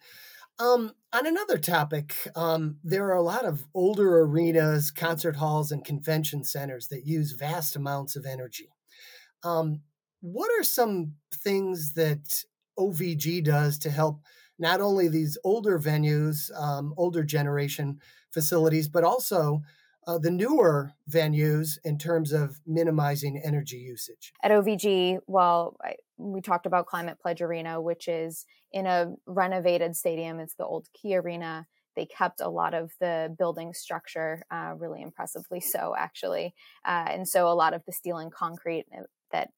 Um, 0.59 0.91
on 1.13 1.25
another 1.25 1.57
topic, 1.57 2.13
um, 2.35 2.75
there 2.83 3.05
are 3.07 3.15
a 3.15 3.21
lot 3.21 3.45
of 3.45 3.63
older 3.73 4.19
arenas, 4.19 4.91
concert 4.91 5.37
halls, 5.37 5.71
and 5.71 5.85
convention 5.85 6.43
centers 6.43 6.89
that 6.89 7.05
use 7.05 7.31
vast 7.31 7.77
amounts 7.77 8.17
of 8.17 8.25
energy. 8.25 8.67
Um, 9.45 9.79
what 10.19 10.51
are 10.59 10.63
some 10.63 11.13
things 11.33 11.93
that 11.93 12.43
OVG 12.77 13.45
does 13.45 13.77
to 13.79 13.89
help 13.89 14.19
not 14.59 14.81
only 14.81 15.07
these 15.07 15.37
older 15.43 15.79
venues, 15.79 16.51
um, 16.59 16.93
older 16.97 17.23
generation 17.23 17.99
facilities, 18.31 18.87
but 18.87 19.03
also 19.03 19.61
uh, 20.07 20.17
the 20.17 20.31
newer 20.31 20.93
venues 21.09 21.77
in 21.83 21.97
terms 21.97 22.31
of 22.31 22.59
minimizing 22.65 23.41
energy 23.43 23.77
usage. 23.77 24.33
At 24.43 24.51
OVG, 24.51 25.19
well, 25.27 25.77
I, 25.81 25.95
we 26.17 26.41
talked 26.41 26.65
about 26.65 26.87
Climate 26.87 27.19
Pledge 27.21 27.41
Arena, 27.41 27.81
which 27.81 28.07
is 28.07 28.45
in 28.71 28.85
a 28.85 29.13
renovated 29.25 29.95
stadium. 29.95 30.39
It's 30.39 30.55
the 30.55 30.65
old 30.65 30.87
Key 30.93 31.15
Arena. 31.15 31.67
They 31.95 32.05
kept 32.05 32.41
a 32.41 32.49
lot 32.49 32.73
of 32.73 32.91
the 32.99 33.33
building 33.37 33.73
structure 33.73 34.43
uh, 34.51 34.73
really 34.77 35.01
impressively 35.01 35.61
so, 35.61 35.93
actually. 35.97 36.53
Uh, 36.85 37.05
and 37.09 37.27
so 37.27 37.47
a 37.47 37.53
lot 37.53 37.73
of 37.73 37.83
the 37.85 37.91
steel 37.91 38.17
and 38.17 38.31
concrete 38.31 38.85
uh, 38.97 39.03
that 39.31 39.51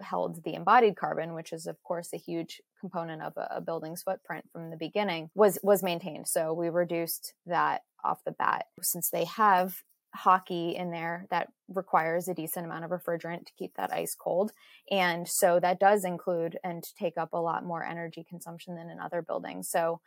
held 0.00 0.42
the 0.44 0.54
embodied 0.54 0.96
carbon, 0.96 1.34
which 1.34 1.52
is 1.52 1.66
of 1.66 1.82
course 1.82 2.12
a 2.12 2.18
huge 2.18 2.60
component 2.80 3.22
of 3.22 3.32
a, 3.36 3.48
a, 3.56 3.60
building's 3.60 4.02
footprint 4.02 4.44
from 4.52 4.70
the 4.70 4.76
beginning, 4.76 5.30
was 5.34 5.58
was 5.62 5.82
maintained. 5.82 6.28
So 6.28 6.52
we 6.52 6.68
reduced 6.68 7.34
that 7.46 7.82
off 8.04 8.24
the 8.24 8.32
bat. 8.32 8.66
Since 8.82 9.10
they 9.10 9.24
have 9.24 9.82
hockey 10.14 10.74
in 10.76 10.90
there 10.90 11.26
that 11.30 11.48
requires 11.68 12.28
a 12.28 12.34
decent 12.34 12.66
amount 12.66 12.84
of 12.84 12.90
refrigerant 12.90 13.46
to 13.46 13.52
keep 13.56 13.74
that 13.76 13.92
ice 13.92 14.14
cold. 14.14 14.52
And 14.90 15.28
so 15.28 15.60
that 15.60 15.78
does 15.78 16.04
include 16.04 16.58
and 16.64 16.84
take 16.98 17.16
up 17.16 17.30
a 17.32 17.38
lot 17.38 17.64
more 17.64 17.84
energy 17.84 18.26
consumption 18.28 18.74
than 18.74 18.90
in 18.90 18.98
other 18.98 19.22
buildings. 19.22 19.70
So 19.70 20.00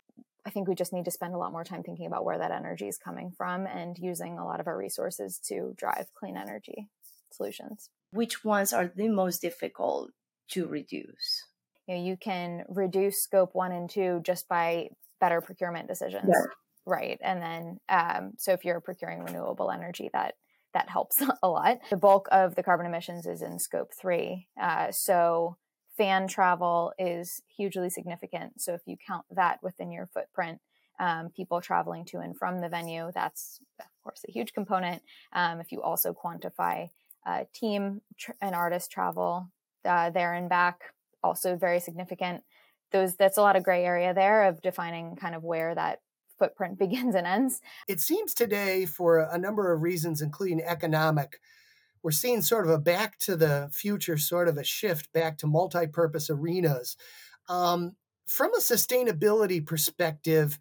I 0.45 0.49
think 0.49 0.67
we 0.67 0.75
just 0.75 0.91
need 0.91 1.05
to 1.05 1.11
spend 1.11 1.33
a 1.33 1.37
lot 1.37 1.53
more 1.53 1.63
time 1.63 1.83
thinking 1.83 2.05
about 2.05 2.25
where 2.25 2.37
that 2.37 2.51
energy 2.51 2.87
is 2.87 2.97
coming 2.97 3.31
from 3.31 3.65
and 3.65 3.97
using 3.97 4.37
a 4.37 4.45
lot 4.45 4.59
of 4.59 4.67
our 4.67 4.77
resources 4.77 5.39
to 5.47 5.73
drive 5.77 6.07
clean 6.13 6.35
energy 6.35 6.89
solutions 7.33 7.89
which 8.13 8.45
ones 8.45 8.71
are 8.71 8.91
the 8.95 9.09
most 9.09 9.41
difficult 9.41 10.11
to 10.51 10.67
reduce? 10.67 11.43
You, 11.87 11.95
know, 11.95 12.03
you 12.03 12.15
can 12.15 12.63
reduce 12.69 13.21
scope 13.21 13.49
one 13.53 13.71
and 13.71 13.89
two 13.89 14.21
just 14.23 14.47
by 14.47 14.89
better 15.19 15.41
procurement 15.41 15.87
decisions. 15.87 16.29
Yeah. 16.29 16.45
Right. 16.85 17.19
And 17.23 17.41
then, 17.41 17.79
um, 17.89 18.33
so 18.37 18.53
if 18.53 18.63
you're 18.63 18.79
procuring 18.81 19.23
renewable 19.23 19.71
energy, 19.71 20.09
that 20.13 20.35
that 20.73 20.89
helps 20.89 21.21
a 21.43 21.47
lot. 21.47 21.79
The 21.89 21.97
bulk 21.97 22.27
of 22.31 22.55
the 22.55 22.63
carbon 22.63 22.85
emissions 22.85 23.25
is 23.25 23.41
in 23.41 23.59
scope 23.59 23.91
three. 23.99 24.47
Uh, 24.61 24.91
so 24.91 25.57
fan 25.97 26.27
travel 26.27 26.93
is 26.99 27.41
hugely 27.55 27.89
significant. 27.89 28.61
So 28.61 28.73
if 28.73 28.81
you 28.85 28.95
count 29.05 29.25
that 29.31 29.59
within 29.63 29.91
your 29.91 30.07
footprint, 30.13 30.59
um, 30.99 31.29
people 31.35 31.61
traveling 31.61 32.05
to 32.05 32.19
and 32.19 32.37
from 32.37 32.59
the 32.59 32.69
venue, 32.69 33.11
that's 33.13 33.59
of 33.79 33.85
course 34.03 34.23
a 34.27 34.31
huge 34.31 34.53
component. 34.53 35.01
Um, 35.31 35.59
if 35.59 35.71
you 35.71 35.81
also 35.81 36.13
quantify 36.13 36.89
uh, 37.25 37.43
team 37.53 38.01
tr- 38.17 38.31
and 38.41 38.55
artist 38.55 38.91
travel 38.91 39.49
uh, 39.85 40.09
there 40.09 40.33
and 40.33 40.49
back 40.49 40.81
also 41.23 41.55
very 41.55 41.79
significant. 41.79 42.43
Those 42.91 43.15
that's 43.15 43.37
a 43.37 43.41
lot 43.41 43.55
of 43.55 43.63
gray 43.63 43.85
area 43.85 44.13
there 44.13 44.47
of 44.47 44.61
defining 44.61 45.15
kind 45.15 45.35
of 45.35 45.43
where 45.43 45.73
that 45.73 46.01
footprint 46.37 46.77
begins 46.79 47.15
and 47.15 47.25
ends. 47.25 47.61
It 47.87 48.01
seems 48.01 48.33
today 48.33 48.85
for 48.85 49.19
a 49.19 49.37
number 49.37 49.73
of 49.73 49.81
reasons 49.81 50.21
including 50.21 50.61
economic 50.61 51.39
we're 52.03 52.11
seeing 52.11 52.41
sort 52.41 52.65
of 52.65 52.71
a 52.71 52.77
back 52.77 53.17
to 53.19 53.35
the 53.35 53.69
future 53.71 54.17
sort 54.17 54.49
of 54.49 54.57
a 54.57 54.63
shift 54.63 55.11
back 55.13 55.37
to 55.37 55.47
multi-purpose 55.47 56.29
arenas. 56.29 56.97
Um, 57.47 57.95
from 58.27 58.53
a 58.53 58.59
sustainability 58.59 59.65
perspective 59.65 60.59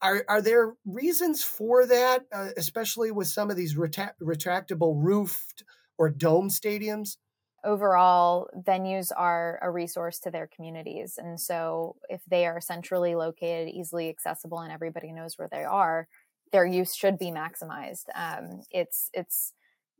are, 0.00 0.24
are 0.28 0.40
there 0.40 0.74
reasons 0.86 1.42
for 1.42 1.84
that, 1.84 2.26
uh, 2.32 2.50
especially 2.56 3.10
with 3.10 3.26
some 3.26 3.50
of 3.50 3.56
these 3.56 3.74
retra- 3.74 4.12
retractable 4.22 4.94
roofed 4.96 5.64
or 5.98 6.08
dome 6.08 6.48
stadiums? 6.48 7.16
Overall, 7.64 8.48
venues 8.56 9.10
are 9.14 9.58
a 9.60 9.70
resource 9.70 10.20
to 10.20 10.30
their 10.30 10.46
communities. 10.46 11.18
And 11.18 11.40
so, 11.40 11.96
if 12.08 12.22
they 12.26 12.46
are 12.46 12.60
centrally 12.60 13.16
located, 13.16 13.68
easily 13.68 14.08
accessible, 14.08 14.60
and 14.60 14.72
everybody 14.72 15.12
knows 15.12 15.36
where 15.36 15.48
they 15.50 15.64
are, 15.64 16.08
their 16.52 16.64
use 16.64 16.94
should 16.94 17.18
be 17.18 17.32
maximized. 17.32 18.06
Um, 18.14 18.62
it's 18.70 19.10
it's 19.12 19.52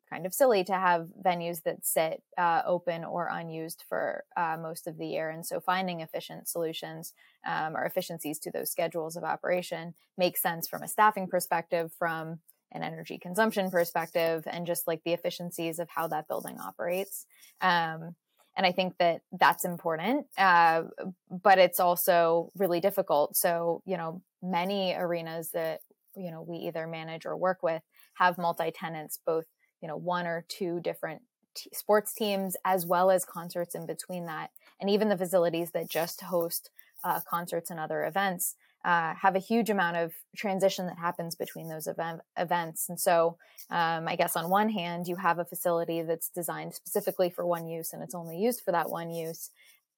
kind 0.08 0.24
of 0.24 0.32
silly 0.32 0.64
to 0.64 0.72
have 0.72 1.08
venues 1.22 1.62
that 1.64 1.84
sit 1.84 2.22
uh, 2.37 2.62
open 2.64 3.04
or 3.04 3.28
unused 3.30 3.84
for 3.88 4.24
uh, 4.37 4.56
most 4.61 4.87
of 4.87 4.96
the 4.96 5.06
year. 5.06 5.28
And 5.30 5.44
so 5.44 5.61
finding 5.61 6.00
efficient 6.00 6.48
solutions 6.48 7.12
um, 7.46 7.76
or 7.76 7.84
efficiencies 7.84 8.38
to 8.40 8.50
those 8.50 8.70
schedules 8.70 9.16
of 9.16 9.24
operation 9.24 9.94
makes 10.16 10.40
sense 10.40 10.66
from 10.66 10.82
a 10.82 10.88
staffing 10.88 11.28
perspective, 11.28 11.92
from 11.98 12.40
an 12.72 12.83
energy 12.83 13.18
consumption 13.18 13.70
perspective 13.70 14.44
and 14.46 14.66
just 14.66 14.87
like 14.87 15.02
the 15.04 15.12
efficiencies 15.12 15.78
of 15.78 15.88
how 15.88 16.09
that 16.09 16.28
building 16.28 16.59
operates. 16.59 17.26
Um, 17.61 18.14
and 18.57 18.66
I 18.66 18.72
think 18.72 18.98
that 18.98 19.20
that's 19.33 19.64
important, 19.64 20.26
uh, 20.37 20.83
but 21.31 21.59
it's 21.59 21.78
also 21.78 22.50
really 22.57 22.81
difficult. 22.81 23.37
So, 23.37 23.83
you 23.87 23.96
know, 23.96 24.20
many 24.42 24.94
arenas 24.94 25.50
that, 25.52 25.81
you 26.16 26.33
know, 26.33 26.42
we 26.42 26.57
either 26.66 26.87
manage 26.87 27.24
or 27.24 27.37
work 27.37 27.62
with 27.62 27.83
have 28.14 28.37
multi 28.37 28.72
tenants, 28.72 29.20
both, 29.24 29.46
you 29.81 29.87
know, 29.87 29.96
one 29.96 30.26
or 30.26 30.44
two 30.48 30.81
different 30.81 31.22
t- 31.54 31.70
sports 31.72 32.12
teams, 32.12 32.57
as 32.64 32.85
well 32.85 33.12
as 33.12 33.24
concerts 33.24 33.76
in 33.76 33.87
between 33.87 34.26
that. 34.26 34.50
And 34.81 34.90
even 34.90 35.09
the 35.09 35.16
facilities 35.16 35.70
that 35.70 35.88
just 35.88 36.22
host 36.22 36.70
uh, 37.04 37.20
concerts 37.31 37.70
and 37.70 37.78
other 37.78 38.04
events 38.04 38.57
uh, 38.88 39.12
have 39.20 39.37
a 39.37 39.38
huge 39.38 39.68
amount 39.68 39.98
of 39.98 40.14
transition 40.35 40.87
that 40.87 40.98
happens 40.98 41.35
between 41.35 41.68
those 41.68 41.87
event, 41.87 42.22
events. 42.38 42.88
And 42.88 42.98
so, 42.98 43.37
um, 43.68 44.09
I 44.09 44.16
guess 44.16 44.35
on 44.35 44.48
one 44.48 44.70
hand, 44.70 45.07
you 45.07 45.16
have 45.16 45.38
a 45.38 45.44
facility 45.44 46.01
that's 46.01 46.31
designed 46.31 46.72
specifically 46.72 47.29
for 47.29 47.44
one 47.44 47.68
use 47.68 47.92
and 47.92 48.03
it's 48.03 48.14
only 48.14 48.38
used 48.38 48.62
for 48.62 48.72
that 48.72 48.88
one 48.88 49.11
use. 49.11 49.51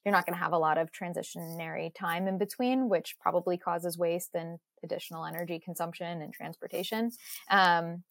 You're 0.05 0.11
not 0.11 0.27
going 0.27 0.35
to 0.35 0.43
have 0.43 0.53
a 0.53 0.59
lot 0.59 0.77
of 0.77 0.91
transitionary 0.91 1.95
time 1.95 2.27
in 2.27 2.37
between, 2.37 2.89
which 2.89 3.15
probably 3.21 3.57
causes 3.57 3.97
waste 3.97 4.31
and 4.35 4.59
additional 4.83 5.25
energy 5.25 5.61
consumption 5.61 6.21
and 6.21 6.33
transportation. 6.35 7.13
Um, 7.49 8.03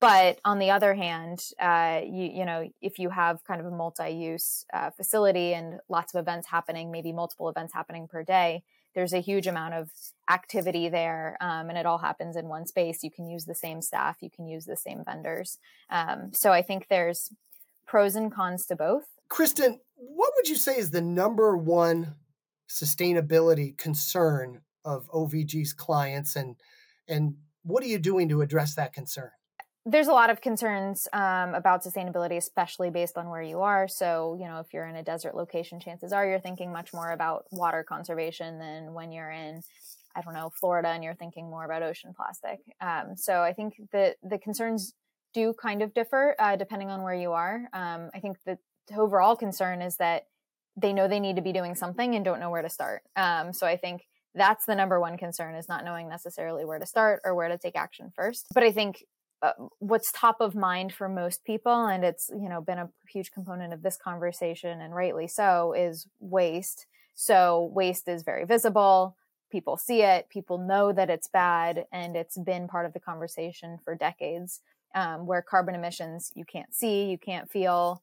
but 0.00 0.38
on 0.44 0.60
the 0.60 0.70
other 0.70 0.94
hand, 0.94 1.42
uh, 1.60 2.02
you, 2.04 2.30
you 2.32 2.44
know, 2.44 2.70
if 2.80 3.00
you 3.00 3.10
have 3.10 3.42
kind 3.42 3.60
of 3.60 3.66
a 3.66 3.72
multi-use 3.72 4.64
uh, 4.72 4.90
facility 4.90 5.54
and 5.54 5.80
lots 5.88 6.14
of 6.14 6.20
events 6.20 6.46
happening, 6.46 6.92
maybe 6.92 7.10
multiple 7.10 7.48
events 7.48 7.74
happening 7.74 8.06
per 8.06 8.22
day, 8.22 8.62
there's 8.94 9.12
a 9.12 9.20
huge 9.20 9.46
amount 9.46 9.74
of 9.74 9.90
activity 10.30 10.88
there 10.88 11.36
um, 11.40 11.68
and 11.68 11.76
it 11.78 11.86
all 11.86 11.98
happens 11.98 12.36
in 12.36 12.48
one 12.48 12.66
space. 12.66 13.02
You 13.02 13.10
can 13.10 13.28
use 13.28 13.44
the 13.44 13.54
same 13.54 13.82
staff 13.82 14.18
you 14.20 14.30
can 14.30 14.46
use 14.46 14.64
the 14.64 14.76
same 14.76 15.02
vendors. 15.04 15.58
Um, 15.90 16.30
so 16.32 16.52
i 16.52 16.62
think 16.62 16.88
there's 16.88 17.30
pros 17.86 18.16
and 18.16 18.32
cons 18.32 18.66
to 18.66 18.76
both. 18.76 19.04
Kristen, 19.28 19.80
what 19.94 20.32
would 20.36 20.48
you 20.48 20.56
say 20.56 20.76
is 20.76 20.90
the 20.90 21.02
number 21.02 21.56
one 21.56 22.14
sustainability 22.68 23.76
concern 23.76 24.60
of 24.84 25.08
OVG's 25.10 25.72
clients 25.72 26.36
and 26.36 26.56
and 27.08 27.34
what 27.62 27.82
are 27.82 27.86
you 27.86 27.98
doing 27.98 28.28
to 28.28 28.42
address 28.42 28.74
that 28.74 28.92
concern? 28.92 29.30
There's 29.86 30.08
a 30.08 30.12
lot 30.12 30.30
of 30.30 30.40
concerns 30.40 31.08
um, 31.12 31.54
about 31.54 31.84
sustainability, 31.84 32.38
especially 32.38 32.88
based 32.88 33.18
on 33.18 33.28
where 33.28 33.42
you 33.42 33.60
are. 33.60 33.86
So, 33.86 34.36
you 34.40 34.46
know, 34.46 34.60
if 34.60 34.72
you're 34.72 34.86
in 34.86 34.96
a 34.96 35.02
desert 35.02 35.36
location, 35.36 35.78
chances 35.78 36.10
are 36.10 36.26
you're 36.26 36.40
thinking 36.40 36.72
much 36.72 36.94
more 36.94 37.10
about 37.10 37.44
water 37.52 37.84
conservation 37.86 38.58
than 38.58 38.94
when 38.94 39.12
you're 39.12 39.30
in, 39.30 39.62
I 40.16 40.22
don't 40.22 40.32
know, 40.32 40.50
Florida 40.58 40.88
and 40.88 41.04
you're 41.04 41.14
thinking 41.14 41.50
more 41.50 41.66
about 41.66 41.82
ocean 41.82 42.14
plastic. 42.16 42.60
Um, 42.80 43.14
so, 43.16 43.42
I 43.42 43.52
think 43.52 43.74
that 43.92 44.16
the 44.22 44.38
concerns 44.38 44.94
do 45.34 45.52
kind 45.52 45.82
of 45.82 45.92
differ 45.92 46.34
uh, 46.38 46.56
depending 46.56 46.88
on 46.88 47.02
where 47.02 47.14
you 47.14 47.32
are. 47.32 47.68
Um, 47.74 48.08
I 48.14 48.20
think 48.20 48.38
the 48.46 48.56
overall 48.96 49.36
concern 49.36 49.82
is 49.82 49.96
that 49.96 50.28
they 50.76 50.94
know 50.94 51.08
they 51.08 51.20
need 51.20 51.36
to 51.36 51.42
be 51.42 51.52
doing 51.52 51.74
something 51.74 52.14
and 52.14 52.24
don't 52.24 52.40
know 52.40 52.50
where 52.50 52.62
to 52.62 52.70
start. 52.70 53.02
Um, 53.16 53.52
so 53.52 53.66
I 53.66 53.76
think 53.76 54.02
that's 54.34 54.64
the 54.64 54.74
number 54.74 54.98
one 54.98 55.16
concern 55.16 55.54
is 55.54 55.68
not 55.68 55.84
knowing 55.84 56.08
necessarily 56.08 56.64
where 56.64 56.78
to 56.78 56.86
start 56.86 57.20
or 57.24 57.34
where 57.34 57.48
to 57.48 57.58
take 57.58 57.76
action 57.76 58.10
first. 58.16 58.46
But 58.54 58.62
I 58.62 58.72
think 58.72 59.04
what's 59.78 60.10
top 60.12 60.40
of 60.40 60.54
mind 60.54 60.92
for 60.92 61.08
most 61.08 61.44
people, 61.44 61.86
and 61.86 62.04
it's 62.04 62.30
you 62.30 62.48
know 62.48 62.60
been 62.60 62.78
a 62.78 62.90
huge 63.08 63.32
component 63.32 63.72
of 63.72 63.82
this 63.82 63.96
conversation, 63.96 64.80
and 64.80 64.94
rightly 64.94 65.28
so, 65.28 65.72
is 65.72 66.06
waste. 66.20 66.86
So 67.14 67.70
waste 67.72 68.08
is 68.08 68.22
very 68.22 68.44
visible. 68.44 69.16
People 69.50 69.76
see 69.76 70.02
it. 70.02 70.28
People 70.28 70.58
know 70.58 70.92
that 70.92 71.10
it's 71.10 71.28
bad, 71.28 71.86
and 71.92 72.16
it's 72.16 72.38
been 72.38 72.68
part 72.68 72.86
of 72.86 72.92
the 72.92 73.00
conversation 73.00 73.78
for 73.84 73.94
decades. 73.94 74.60
Um, 74.96 75.26
where 75.26 75.42
carbon 75.42 75.74
emissions 75.74 76.30
you 76.36 76.44
can't 76.44 76.72
see, 76.72 77.06
you 77.06 77.18
can't 77.18 77.50
feel, 77.50 78.00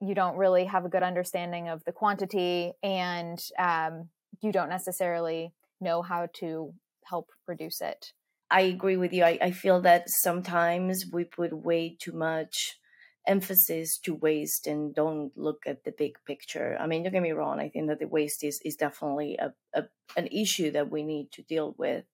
you 0.00 0.14
don't 0.14 0.36
really 0.36 0.64
have 0.66 0.84
a 0.84 0.88
good 0.88 1.02
understanding 1.02 1.68
of 1.68 1.84
the 1.84 1.90
quantity 1.90 2.72
and 2.82 3.44
um, 3.58 4.08
you 4.40 4.52
don't 4.52 4.68
necessarily 4.68 5.52
know 5.80 6.02
how 6.02 6.28
to 6.34 6.72
help 7.04 7.30
reduce 7.46 7.80
it. 7.80 8.12
I 8.52 8.62
agree 8.62 8.96
with 8.96 9.12
you. 9.12 9.24
I, 9.24 9.38
I 9.40 9.50
feel 9.50 9.80
that 9.82 10.08
sometimes 10.08 11.06
we 11.12 11.24
put 11.24 11.52
way 11.52 11.96
too 11.98 12.12
much 12.12 12.78
emphasis 13.26 13.98
to 14.00 14.14
waste 14.14 14.66
and 14.66 14.94
don't 14.94 15.36
look 15.36 15.62
at 15.66 15.84
the 15.84 15.92
big 15.92 16.18
picture. 16.26 16.76
I 16.78 16.86
mean, 16.86 17.02
don't 17.02 17.12
get 17.12 17.22
me 17.22 17.32
wrong. 17.32 17.60
I 17.60 17.68
think 17.68 17.88
that 17.88 18.00
the 18.00 18.08
waste 18.08 18.44
is, 18.44 18.60
is 18.64 18.76
definitely 18.76 19.36
a, 19.38 19.54
a 19.74 19.84
an 20.16 20.26
issue 20.28 20.70
that 20.72 20.90
we 20.90 21.02
need 21.02 21.32
to 21.32 21.42
deal 21.42 21.74
with. 21.78 22.04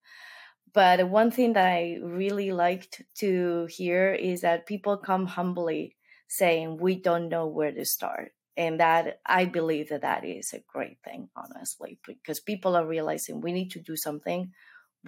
But 0.72 1.08
one 1.10 1.30
thing 1.30 1.54
that 1.54 1.66
I 1.66 1.98
really 2.02 2.52
liked 2.52 3.02
to 3.20 3.66
hear 3.66 4.12
is 4.14 4.42
that 4.42 4.66
people 4.66 4.98
come 4.98 5.26
humbly 5.26 5.96
saying 6.28 6.78
we 6.78 7.00
don't 7.00 7.28
know 7.30 7.46
where 7.46 7.72
to 7.72 7.84
start 7.86 8.32
and 8.56 8.80
that 8.80 9.20
i 9.24 9.46
believe 9.46 9.88
that 9.88 10.02
that 10.02 10.24
is 10.26 10.52
a 10.52 10.60
great 10.68 10.98
thing 11.02 11.30
honestly 11.36 11.98
because 12.06 12.40
people 12.40 12.76
are 12.76 12.86
realizing 12.86 13.40
we 13.40 13.52
need 13.52 13.70
to 13.70 13.80
do 13.80 13.96
something 13.96 14.52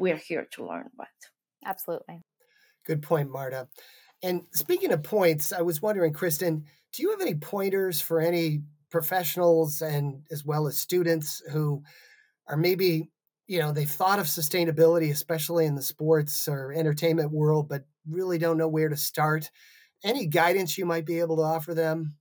we're 0.01 0.17
here 0.17 0.47
to 0.53 0.67
learn 0.67 0.91
what. 0.97 1.09
Absolutely. 1.65 2.23
Good 2.87 3.03
point 3.03 3.31
marta. 3.31 3.69
And 4.23 4.43
speaking 4.53 4.93
of 4.93 5.03
points 5.03 5.53
i 5.53 5.63
was 5.63 5.81
wondering 5.81 6.13
kristen 6.13 6.65
do 6.93 7.03
you 7.03 7.11
have 7.11 7.23
any 7.23 7.35
pointers 7.35 8.01
for 8.03 8.21
any 8.21 8.63
professionals 8.91 9.81
and 9.81 10.27
as 10.31 10.45
well 10.45 10.67
as 10.67 10.79
students 10.79 11.41
who 11.51 11.83
are 12.49 12.57
maybe 12.59 13.11
you 13.47 13.59
know 13.59 13.73
they've 13.73 13.91
thought 13.91 14.19
of 14.19 14.27
sustainability 14.27 15.11
especially 15.11 15.65
in 15.65 15.75
the 15.75 15.83
sports 15.83 16.47
or 16.49 16.73
entertainment 16.73 17.31
world 17.31 17.67
but 17.67 17.85
really 18.07 18.39
don't 18.39 18.59
know 18.59 18.69
where 18.69 18.89
to 18.89 18.97
start? 18.97 19.51
Any 20.03 20.27
guidance 20.27 20.79
you 20.79 20.87
might 20.87 21.05
be 21.05 21.21
able 21.21 21.37
to 21.37 21.43
offer 21.43 21.75
them? 21.75 22.17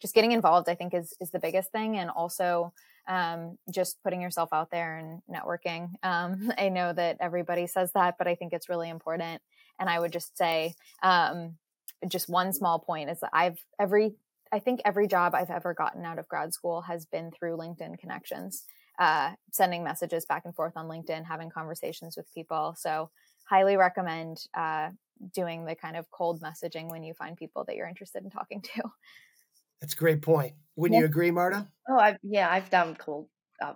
Just 0.00 0.14
getting 0.14 0.32
involved, 0.32 0.68
I 0.68 0.74
think, 0.74 0.94
is 0.94 1.14
is 1.20 1.30
the 1.30 1.40
biggest 1.40 1.72
thing, 1.72 1.96
and 1.98 2.10
also 2.10 2.72
um, 3.08 3.58
just 3.72 4.02
putting 4.02 4.20
yourself 4.20 4.50
out 4.52 4.70
there 4.70 4.98
and 4.98 5.22
networking. 5.28 5.90
Um, 6.02 6.52
I 6.58 6.68
know 6.68 6.92
that 6.92 7.16
everybody 7.20 7.66
says 7.66 7.90
that, 7.92 8.16
but 8.18 8.28
I 8.28 8.34
think 8.34 8.52
it's 8.52 8.68
really 8.68 8.90
important. 8.90 9.42
And 9.80 9.88
I 9.88 9.98
would 9.98 10.12
just 10.12 10.36
say, 10.36 10.74
um, 11.02 11.56
just 12.06 12.28
one 12.28 12.52
small 12.52 12.78
point 12.78 13.10
is 13.10 13.20
that 13.20 13.30
I've 13.32 13.58
every 13.80 14.14
I 14.52 14.60
think 14.60 14.80
every 14.84 15.06
job 15.06 15.34
I've 15.34 15.50
ever 15.50 15.74
gotten 15.74 16.04
out 16.04 16.18
of 16.18 16.28
grad 16.28 16.54
school 16.54 16.82
has 16.82 17.04
been 17.04 17.30
through 17.30 17.58
LinkedIn 17.58 17.98
connections, 17.98 18.64
uh, 18.98 19.32
sending 19.52 19.84
messages 19.84 20.24
back 20.24 20.44
and 20.46 20.54
forth 20.54 20.74
on 20.76 20.86
LinkedIn, 20.86 21.26
having 21.26 21.50
conversations 21.50 22.16
with 22.16 22.32
people. 22.32 22.74
So, 22.78 23.10
highly 23.44 23.76
recommend 23.76 24.46
uh, 24.54 24.90
doing 25.34 25.64
the 25.64 25.74
kind 25.74 25.96
of 25.96 26.10
cold 26.10 26.40
messaging 26.40 26.90
when 26.90 27.02
you 27.02 27.14
find 27.14 27.36
people 27.36 27.64
that 27.64 27.76
you're 27.76 27.88
interested 27.88 28.22
in 28.22 28.30
talking 28.30 28.62
to. 28.62 28.82
That's 29.80 29.94
a 29.94 29.96
great 29.96 30.22
point. 30.22 30.54
Wouldn't 30.76 30.96
yeah. 30.96 31.00
you 31.00 31.06
agree, 31.06 31.30
Marta? 31.30 31.68
Oh, 31.88 31.98
I've, 31.98 32.18
yeah, 32.22 32.48
I've 32.50 32.70
done 32.70 32.94
cold 32.94 33.28
uh, 33.62 33.74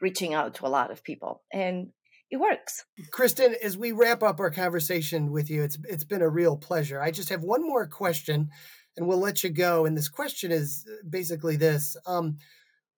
reaching 0.00 0.34
out 0.34 0.54
to 0.56 0.66
a 0.66 0.68
lot 0.68 0.90
of 0.90 1.04
people, 1.04 1.42
and 1.52 1.88
it 2.30 2.38
works. 2.38 2.84
Kristen, 3.10 3.56
as 3.62 3.76
we 3.76 3.92
wrap 3.92 4.22
up 4.22 4.40
our 4.40 4.50
conversation 4.50 5.32
with 5.32 5.50
you, 5.50 5.62
it's 5.62 5.78
it's 5.84 6.04
been 6.04 6.22
a 6.22 6.28
real 6.28 6.56
pleasure. 6.56 7.00
I 7.00 7.10
just 7.10 7.28
have 7.28 7.42
one 7.42 7.66
more 7.66 7.86
question, 7.86 8.50
and 8.96 9.06
we'll 9.06 9.18
let 9.18 9.42
you 9.42 9.50
go. 9.50 9.84
And 9.84 9.96
this 9.96 10.08
question 10.08 10.52
is 10.52 10.86
uh, 10.88 11.06
basically 11.08 11.56
this: 11.56 11.96
um, 12.06 12.38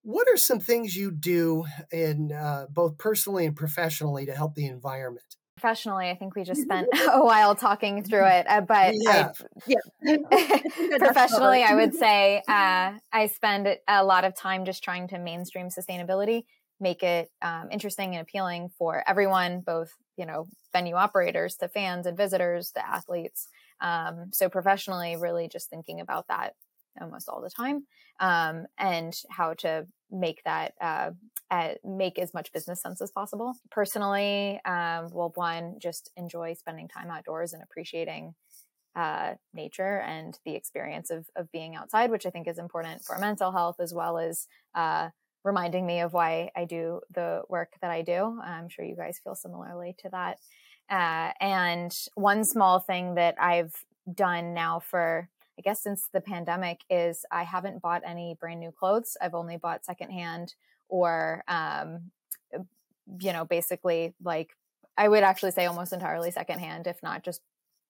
What 0.02 0.28
are 0.28 0.36
some 0.36 0.60
things 0.60 0.94
you 0.94 1.10
do 1.10 1.64
in 1.90 2.32
uh, 2.32 2.66
both 2.70 2.98
personally 2.98 3.46
and 3.46 3.56
professionally 3.56 4.26
to 4.26 4.34
help 4.34 4.54
the 4.54 4.66
environment? 4.66 5.36
Professionally, 5.56 6.10
I 6.10 6.14
think 6.14 6.34
we 6.34 6.44
just 6.44 6.62
spent 6.62 6.88
a 7.08 7.24
while 7.24 7.54
talking 7.54 8.02
through 8.02 8.26
it. 8.26 8.46
Uh, 8.48 8.60
but 8.62 8.94
yeah. 8.94 9.32
yeah. 9.66 9.78
professionally, 10.98 11.62
I 11.62 11.74
would 11.74 11.94
say 11.94 12.42
uh, 12.48 12.92
I 13.12 13.26
spend 13.26 13.68
a 13.88 14.04
lot 14.04 14.24
of 14.24 14.36
time 14.36 14.64
just 14.64 14.82
trying 14.82 15.08
to 15.08 15.18
mainstream 15.18 15.68
sustainability, 15.68 16.44
make 16.80 17.02
it 17.02 17.30
um, 17.42 17.68
interesting 17.70 18.14
and 18.14 18.22
appealing 18.22 18.70
for 18.78 19.02
everyone, 19.06 19.60
both 19.60 19.90
you 20.16 20.26
know 20.26 20.46
venue 20.72 20.94
operators 20.94 21.56
to 21.56 21.68
fans 21.68 22.06
and 22.06 22.16
visitors 22.16 22.72
to 22.72 22.86
athletes. 22.86 23.48
Um, 23.80 24.30
so 24.32 24.48
professionally, 24.48 25.16
really 25.16 25.48
just 25.48 25.70
thinking 25.70 26.00
about 26.00 26.28
that 26.28 26.54
almost 27.00 27.28
all 27.28 27.40
the 27.40 27.50
time 27.50 27.86
um, 28.20 28.66
and 28.78 29.14
how 29.30 29.54
to 29.54 29.86
make 30.12 30.42
that 30.44 30.74
uh, 30.80 31.10
make 31.84 32.18
as 32.18 32.32
much 32.32 32.52
business 32.52 32.80
sense 32.80 33.00
as 33.00 33.10
possible. 33.10 33.54
Personally 33.70 34.60
um, 34.64 35.08
well 35.12 35.32
one 35.34 35.76
just 35.80 36.10
enjoy 36.16 36.54
spending 36.54 36.88
time 36.88 37.10
outdoors 37.10 37.52
and 37.52 37.62
appreciating 37.62 38.34
uh, 38.94 39.34
nature 39.54 40.00
and 40.00 40.38
the 40.44 40.54
experience 40.54 41.10
of, 41.10 41.26
of 41.34 41.50
being 41.50 41.74
outside 41.74 42.10
which 42.10 42.26
i 42.26 42.30
think 42.30 42.46
is 42.46 42.58
important 42.58 43.02
for 43.02 43.16
mental 43.18 43.50
health 43.50 43.76
as 43.80 43.94
well 43.94 44.18
as 44.18 44.46
uh, 44.74 45.08
reminding 45.44 45.86
me 45.86 46.00
of 46.00 46.12
why 46.12 46.50
i 46.54 46.64
do 46.64 47.00
the 47.14 47.42
work 47.48 47.72
that 47.80 47.90
i 47.90 48.02
do. 48.02 48.38
I'm 48.44 48.68
sure 48.68 48.84
you 48.84 48.96
guys 48.96 49.18
feel 49.22 49.34
similarly 49.34 49.96
to 50.00 50.10
that. 50.10 50.38
Uh, 50.90 51.32
and 51.40 51.90
one 52.16 52.44
small 52.44 52.80
thing 52.80 53.14
that 53.14 53.34
i've 53.40 53.72
done 54.12 54.52
now 54.52 54.80
for 54.80 55.28
I 55.62 55.70
guess 55.70 55.80
since 55.80 56.08
the 56.12 56.20
pandemic 56.20 56.80
is 56.90 57.24
I 57.30 57.44
haven't 57.44 57.82
bought 57.82 58.02
any 58.04 58.36
brand 58.40 58.58
new 58.58 58.72
clothes. 58.72 59.16
I've 59.22 59.34
only 59.34 59.58
bought 59.58 59.84
secondhand 59.84 60.54
or, 60.88 61.44
um, 61.46 62.10
you 63.20 63.32
know, 63.32 63.44
basically 63.44 64.12
like 64.24 64.56
I 64.98 65.06
would 65.06 65.22
actually 65.22 65.52
say 65.52 65.66
almost 65.66 65.92
entirely 65.92 66.32
secondhand, 66.32 66.88
if 66.88 67.00
not 67.00 67.22
just 67.22 67.42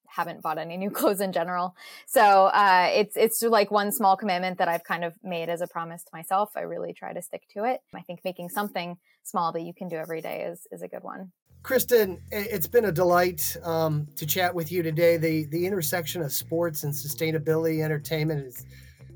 haven't 0.05 0.43
bought 0.43 0.59
any 0.59 0.77
new 0.77 0.91
clothes 0.99 1.19
in 1.19 1.31
general. 1.31 1.75
So 2.05 2.21
uh, 2.21 2.91
it's 2.93 3.17
it's 3.17 3.41
like 3.41 3.71
one 3.71 3.91
small 3.91 4.17
commitment 4.17 4.59
that 4.59 4.67
I've 4.67 4.83
kind 4.83 5.03
of 5.03 5.15
made 5.23 5.49
as 5.49 5.61
a 5.61 5.67
promise 5.67 6.03
to 6.03 6.09
myself. 6.13 6.51
I 6.55 6.61
really 6.61 6.93
try 6.93 7.11
to 7.11 7.23
stick 7.23 7.47
to 7.55 7.63
it. 7.63 7.81
I 7.95 8.01
think 8.01 8.19
making 8.23 8.49
something 8.49 8.97
small 9.23 9.51
that 9.53 9.61
you 9.61 9.73
can 9.73 9.87
do 9.87 9.95
every 9.95 10.21
day 10.21 10.43
is 10.43 10.67
is 10.71 10.83
a 10.83 10.87
good 10.87 11.03
one. 11.03 11.31
Kristen, 11.63 12.21
it's 12.29 12.67
been 12.67 12.85
a 12.85 12.91
delight 12.91 13.57
um, 13.63 14.07
to 14.17 14.25
chat 14.25 14.53
with 14.53 14.69
you 14.69 14.83
today. 14.83 15.15
The 15.15 15.45
the 15.45 15.65
intersection 15.65 16.21
of 16.21 16.33
sports 16.33 16.83
and 16.83 16.93
sustainability, 16.93 17.81
entertainment 17.81 18.45
is 18.45 18.65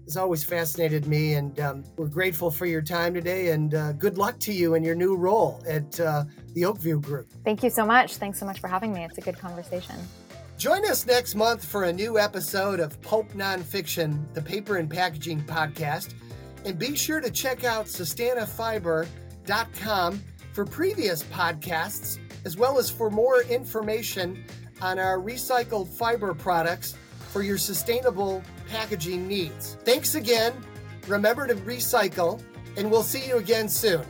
has 0.06 0.16
always 0.16 0.46
fascinated 0.46 1.08
me, 1.08 1.34
and 1.34 1.60
um, 1.60 1.84
we're 1.98 2.08
grateful 2.08 2.50
for 2.50 2.66
your 2.66 2.82
time 2.82 3.14
today. 3.14 3.50
And 3.50 3.76
uh, 3.76 3.92
good 3.92 4.18
luck 4.18 4.40
to 4.40 4.54
you 4.54 4.76
in 4.76 4.84
your 4.84 4.96
new 4.96 5.18
role 5.18 5.62
at 5.68 6.00
uh, 6.00 6.24
the 6.54 6.62
Oakview 6.62 7.02
Group. 7.02 7.28
Thank 7.44 7.64
you 7.64 7.70
so 7.70 7.86
much. 7.86 8.16
Thanks 8.16 8.40
so 8.40 8.46
much 8.46 8.62
for 8.62 8.70
having 8.70 8.94
me. 8.94 9.04
It's 9.04 9.18
a 9.18 9.22
good 9.22 9.38
conversation. 9.38 9.98
Join 10.58 10.90
us 10.90 11.06
next 11.06 11.36
month 11.36 11.66
for 11.66 11.84
a 11.84 11.92
new 11.92 12.18
episode 12.18 12.80
of 12.80 13.02
Pulp 13.02 13.34
Nonfiction, 13.34 14.34
the 14.34 14.42
paper 14.42 14.78
and 14.78 14.90
packaging 14.90 15.42
podcast, 15.42 16.14
and 16.64 16.80
be 16.80 16.96
sure 16.96 17.20
to 17.20 17.30
check 17.30 17.66
out 17.66 17.88
SustanaFiber.com 17.88 20.24
for 20.54 20.66
previous 20.66 21.24
podcasts 21.24 22.20
as 22.48 22.56
well 22.56 22.80
as 22.80 22.90
for 22.90 23.10
more 23.10 23.42
information 23.42 24.42
on 24.82 24.98
our 24.98 25.18
recycled 25.18 25.90
fiber 25.90 26.34
products 26.34 26.96
for 27.34 27.42
your 27.42 27.58
sustainable 27.58 28.42
packaging 28.70 29.28
needs. 29.28 29.76
Thanks 29.84 30.16
again. 30.16 30.54
Remember 31.08 31.46
to 31.46 31.56
recycle, 31.56 32.42
and 32.78 32.90
we'll 32.90 33.04
see 33.04 33.28
you 33.28 33.36
again 33.36 33.68
soon. 33.68 34.06